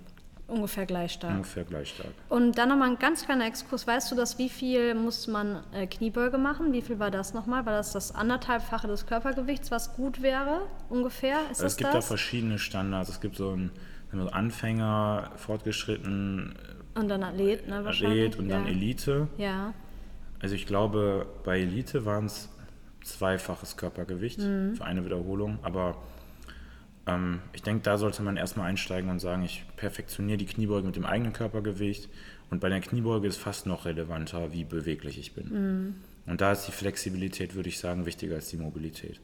[0.48, 1.34] Ungefähr gleich stark.
[1.34, 2.12] ungefähr gleich stark.
[2.28, 3.84] Und dann nochmal ein ganz kleiner Exkurs.
[3.86, 6.72] Weißt du, dass wie viel muss man äh, Kniebeuge machen?
[6.72, 7.66] Wie viel war das nochmal?
[7.66, 10.60] War das das anderthalbfache des Körpergewichts, was gut wäre?
[10.88, 11.38] Ungefähr?
[11.50, 12.06] Ist Also es gibt da das?
[12.06, 13.08] verschiedene Standards.
[13.08, 13.70] Es gibt so einen
[14.12, 16.54] so Anfänger, fortgeschritten,
[16.94, 17.84] Und dann Athlet, ne?
[17.84, 18.26] Wahrscheinlich.
[18.28, 18.70] Athlet und dann ja.
[18.70, 19.28] Elite.
[19.38, 19.74] Ja.
[20.40, 22.48] Also ich glaube, bei Elite waren es
[23.02, 24.76] zweifaches Körpergewicht Mhm.
[24.76, 25.58] für eine Wiederholung.
[25.62, 25.96] Aber
[27.06, 30.96] ähm, ich denke, da sollte man erstmal einsteigen und sagen, ich perfektioniere die Kniebeuge mit
[30.96, 32.08] dem eigenen Körpergewicht.
[32.50, 35.48] Und bei der Kniebeuge ist fast noch relevanter, wie beweglich ich bin.
[35.48, 35.94] Mhm.
[36.26, 39.20] Und da ist die Flexibilität, würde ich sagen, wichtiger als die Mobilität.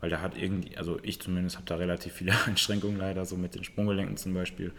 [0.00, 3.54] Weil da hat irgendwie, also ich zumindest habe da relativ viele Einschränkungen leider, so mit
[3.54, 4.72] den Sprunggelenken zum Beispiel.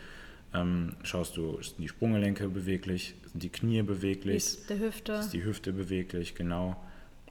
[0.54, 5.13] Ähm, schaust du, sind die Sprunggelenke beweglich, sind die Knie beweglich, ist der Hüfte?
[5.13, 6.76] ist die Hüfte beweglich, genau.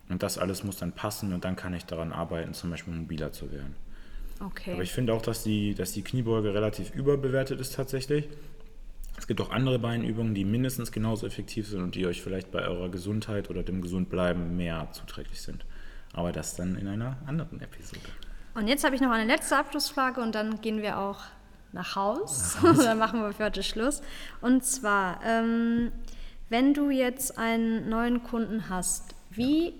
[0.08, 3.30] Und das alles muss dann passen und dann kann ich daran arbeiten, zum Beispiel mobiler
[3.30, 3.76] zu werden.
[4.44, 4.72] Okay.
[4.72, 8.28] Aber ich finde auch, dass die, dass die Kniebeuge relativ überbewertet ist tatsächlich.
[9.16, 12.66] Es gibt auch andere Beinübungen, die mindestens genauso effektiv sind und die euch vielleicht bei
[12.66, 15.64] eurer Gesundheit oder dem Gesundbleiben mehr zuträglich sind.
[16.12, 18.00] Aber das dann in einer anderen Episode.
[18.54, 21.20] Und jetzt habe ich noch eine letzte Abschlussfrage und dann gehen wir auch
[21.72, 22.56] nach Haus.
[22.62, 24.02] dann machen wir für heute Schluss.
[24.40, 25.92] Und zwar, ähm,
[26.48, 29.74] wenn du jetzt einen neuen Kunden hast, wie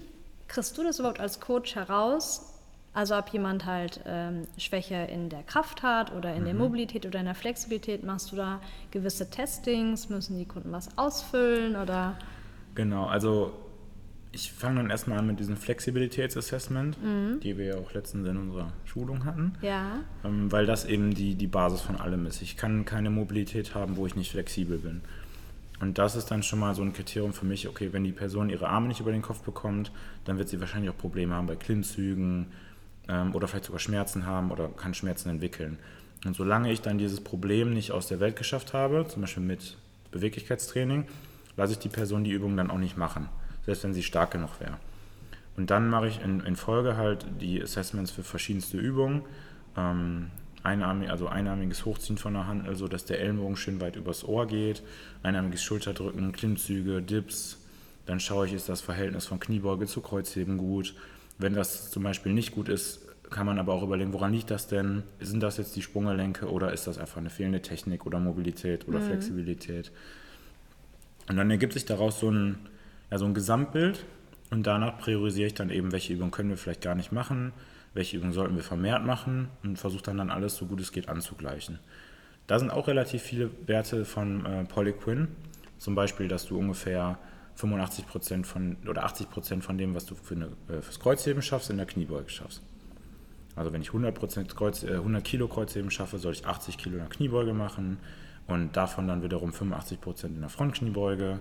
[0.49, 2.52] kriegst du das überhaupt als Coach heraus?
[2.95, 7.21] Also ob jemand halt ähm, Schwäche in der Kraft hat oder in der Mobilität oder
[7.21, 10.11] in der Flexibilität, machst du da gewisse Testings?
[10.11, 12.19] Müssen die Kunden was ausfüllen oder?
[12.75, 13.55] Genau, also
[14.33, 16.97] ich fange dann erstmal an mit diesem Flexibilitätsassessment,
[17.43, 19.53] die wir ja auch letztens in unserer Schulung hatten.
[19.61, 20.01] Ja.
[20.25, 22.41] Ähm, weil das eben die, die Basis von allem ist.
[22.41, 25.03] Ich kann keine Mobilität haben, wo ich nicht flexibel bin.
[25.81, 28.49] Und das ist dann schon mal so ein Kriterium für mich, okay, wenn die Person
[28.49, 29.91] ihre Arme nicht über den Kopf bekommt,
[30.25, 32.47] dann wird sie wahrscheinlich auch Probleme haben bei Klimmzügen
[33.09, 35.79] ähm, oder vielleicht sogar Schmerzen haben oder kann Schmerzen entwickeln.
[36.25, 39.77] Und solange ich dann dieses Problem nicht aus der Welt geschafft habe, zum Beispiel mit
[40.13, 41.07] Beweglichkeitstraining,
[41.57, 43.29] lasse ich die Person die Übung dann auch nicht machen,
[43.67, 44.77] selbst wenn sie stark genug wäre.
[45.57, 49.23] Und dann mache ich in, in Folge halt die Assessments für verschiedenste Übungen.
[49.77, 50.31] Ähm,
[50.63, 54.47] einarmig, also einarmiges Hochziehen von der Hand, also dass der Ellenbogen schön weit übers Ohr
[54.47, 54.83] geht,
[55.23, 57.59] einarmiges Schulterdrücken, Klimmzüge, Dips.
[58.07, 60.95] Dann schaue ich, ist das Verhältnis von Kniebeuge zu Kreuzheben gut.
[61.39, 64.69] Wenn das zum Beispiel nicht gut ist, kann man aber auch überlegen, woran liegt das
[64.69, 65.03] denn?
[65.19, 69.01] Sind das jetzt die Sprunggelenke oder ist das einfach eine fehlende Technik oder Mobilität oder
[69.01, 69.91] Flexibilität?
[71.29, 72.59] Und dann ergibt sich daraus so ein,
[73.11, 74.05] ja, so ein Gesamtbild
[74.51, 77.53] und danach priorisiere ich dann eben, welche Übungen können wir vielleicht gar nicht machen,
[77.95, 81.09] welche Übungen sollten wir vermehrt machen und versuche dann, dann alles so gut es geht
[81.09, 81.79] anzugleichen.
[82.47, 85.29] Da sind auch relativ viele Werte von äh, Polyquin,
[85.79, 87.19] zum Beispiel, dass du ungefähr
[87.59, 91.77] 85% von oder 80% von dem, was du für eine, äh, fürs Kreuzheben schaffst, in
[91.77, 92.63] der Kniebeuge schaffst.
[93.55, 97.03] Also wenn ich 100%, Kreuz, äh, 100 Kilo Kreuzheben schaffe, soll ich 80 Kilo in
[97.03, 97.99] der Kniebeuge machen
[98.47, 101.41] und davon dann wiederum 85% in der Frontkniebeuge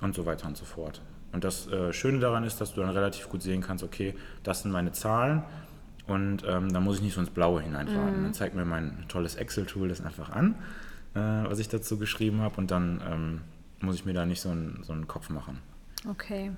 [0.00, 1.02] und so weiter und so fort.
[1.32, 4.62] Und das äh, Schöne daran ist, dass du dann relativ gut sehen kannst, okay, das
[4.62, 5.42] sind meine Zahlen
[6.06, 8.22] und ähm, da muss ich nicht so ins Blaue hineinraten.
[8.22, 10.56] Dann zeigt mir mein tolles Excel-Tool das einfach an,
[11.14, 13.40] äh, was ich dazu geschrieben habe und dann ähm,
[13.82, 15.60] muss ich mir da nicht so einen, so einen Kopf machen.
[16.08, 16.50] Okay.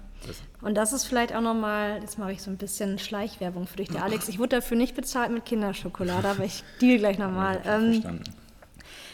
[0.62, 3.90] Und das ist vielleicht auch nochmal, jetzt mache ich so ein bisschen Schleichwerbung für dich,
[3.90, 4.28] der Alex.
[4.28, 7.60] Ich wurde dafür nicht bezahlt mit Kinderschokolade, aber ich deal gleich nochmal.
[7.62, 8.24] ich Ähm, verstanden.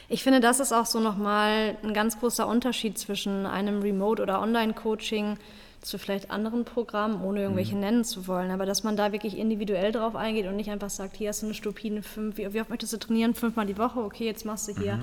[0.08, 4.40] ich finde, das ist auch so nochmal ein ganz großer Unterschied zwischen einem Remote- oder
[4.40, 5.36] Online-Coaching
[5.80, 8.50] zu vielleicht anderen Programmen, ohne irgendwelche nennen zu wollen.
[8.50, 11.46] Aber dass man da wirklich individuell drauf eingeht und nicht einfach sagt, hier hast du
[11.46, 13.34] eine stupide fünf, wie, wie oft möchtest du trainieren?
[13.34, 15.00] Fünfmal die Woche, okay, jetzt machst du hier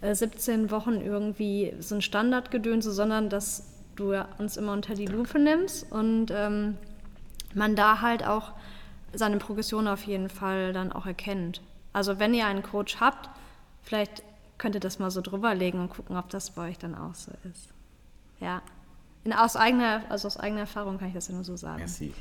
[0.00, 5.06] äh, 17 Wochen irgendwie so ein Standardgedönse, sondern dass du ja uns immer unter die
[5.06, 6.76] Lupe nimmst und ähm,
[7.54, 8.52] man da halt auch
[9.12, 11.60] seine Progression auf jeden Fall dann auch erkennt.
[11.92, 13.28] Also wenn ihr einen Coach habt,
[13.82, 14.22] vielleicht
[14.58, 17.32] könnt ihr das mal so drüberlegen und gucken, ob das bei euch dann auch so
[17.50, 17.68] ist.
[18.40, 18.62] Ja.
[19.24, 21.80] In, aus, eigener, also aus eigener Erfahrung kann ich das ja nur so sagen.
[21.80, 22.14] Merci.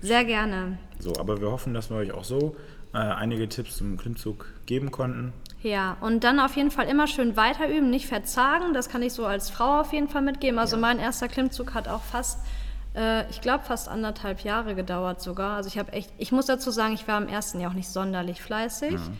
[0.00, 0.78] Sehr gerne.
[0.98, 2.56] So, aber wir hoffen, dass wir euch auch so
[2.92, 5.32] äh, einige Tipps zum Klimmzug geben konnten.
[5.62, 8.72] Ja, und dann auf jeden Fall immer schön weiter üben, nicht verzagen.
[8.72, 10.58] Das kann ich so als Frau auf jeden Fall mitgeben.
[10.58, 10.80] Also ja.
[10.80, 12.40] mein erster Klimmzug hat auch fast,
[12.94, 15.56] äh, ich glaube fast anderthalb Jahre gedauert sogar.
[15.56, 17.90] Also ich habe echt, ich muss dazu sagen, ich war im ersten Jahr auch nicht
[17.90, 18.92] sonderlich fleißig.
[18.92, 19.16] Mhm.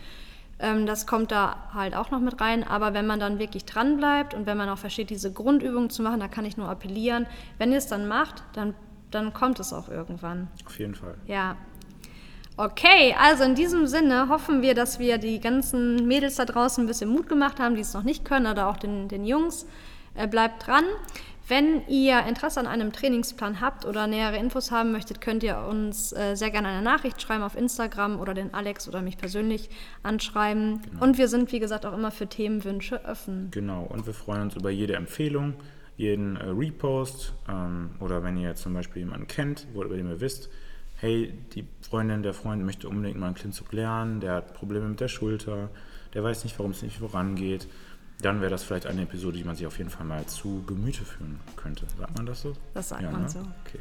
[0.60, 2.64] Ähm, das kommt da halt auch noch mit rein.
[2.66, 6.02] Aber wenn man dann wirklich dran bleibt und wenn man auch versteht, diese Grundübungen zu
[6.02, 7.26] machen, da kann ich nur appellieren.
[7.58, 8.74] Wenn ihr es dann macht, dann,
[9.10, 10.48] dann kommt es auch irgendwann.
[10.64, 11.16] Auf jeden Fall.
[11.26, 11.56] Ja,
[12.60, 16.86] Okay, also in diesem Sinne hoffen wir, dass wir die ganzen Mädels da draußen ein
[16.86, 19.64] bisschen Mut gemacht haben, die es noch nicht können, oder auch den, den Jungs.
[20.14, 20.84] Äh, bleibt dran.
[21.48, 26.12] Wenn ihr Interesse an einem Trainingsplan habt oder nähere Infos haben möchtet, könnt ihr uns
[26.12, 29.70] äh, sehr gerne eine Nachricht schreiben auf Instagram oder den Alex oder mich persönlich
[30.02, 30.82] anschreiben.
[30.82, 31.02] Genau.
[31.02, 33.48] Und wir sind, wie gesagt, auch immer für Themenwünsche offen.
[33.52, 35.54] Genau, und wir freuen uns über jede Empfehlung,
[35.96, 40.50] jeden äh, Repost ähm, oder wenn ihr zum Beispiel jemanden kennt, über den ihr wisst,
[41.00, 45.00] hey, die Freundin, der Freund möchte unbedingt mal einen Klimmzug lernen, der hat Probleme mit
[45.00, 45.70] der Schulter,
[46.14, 47.66] der weiß nicht, warum es nicht vorangeht,
[48.20, 51.04] dann wäre das vielleicht eine Episode, die man sich auf jeden Fall mal zu Gemüte
[51.04, 51.86] führen könnte.
[51.98, 52.52] Sagt man das so?
[52.74, 53.30] Das sagt ja, man ne?
[53.30, 53.38] so.
[53.38, 53.80] Okay.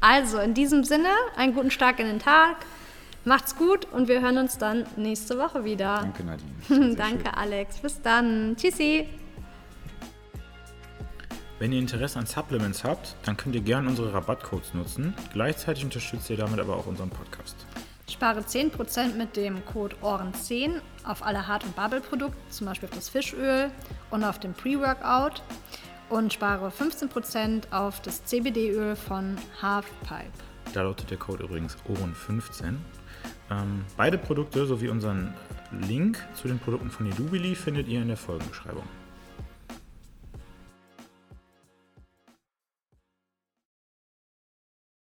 [0.00, 2.56] Also, in diesem Sinne, einen guten Start in den Tag.
[3.26, 6.00] Macht's gut und wir hören uns dann nächste Woche wieder.
[6.02, 6.94] Danke, Nadine.
[6.96, 7.34] Danke, schön.
[7.34, 7.78] Alex.
[7.78, 8.54] Bis dann.
[8.56, 9.08] Tschüssi.
[11.60, 15.14] Wenn ihr Interesse an Supplements habt, dann könnt ihr gerne unsere Rabattcodes nutzen.
[15.32, 17.54] Gleichzeitig unterstützt ihr damit aber auch unseren Podcast.
[18.10, 23.08] Spare 10% mit dem Code OHREN10 auf alle Hart- und Bubble-Produkte, zum Beispiel auf das
[23.08, 23.70] Fischöl
[24.10, 25.42] und auf den Pre-Workout.
[26.10, 30.30] Und spare 15% auf das CBD-Öl von Halfpipe.
[30.74, 32.74] Da lautet der Code übrigens OHREN15.
[33.50, 35.34] Ähm, beide Produkte sowie unseren
[35.70, 38.84] Link zu den Produkten von Edubili findet ihr in der Folgenbeschreibung.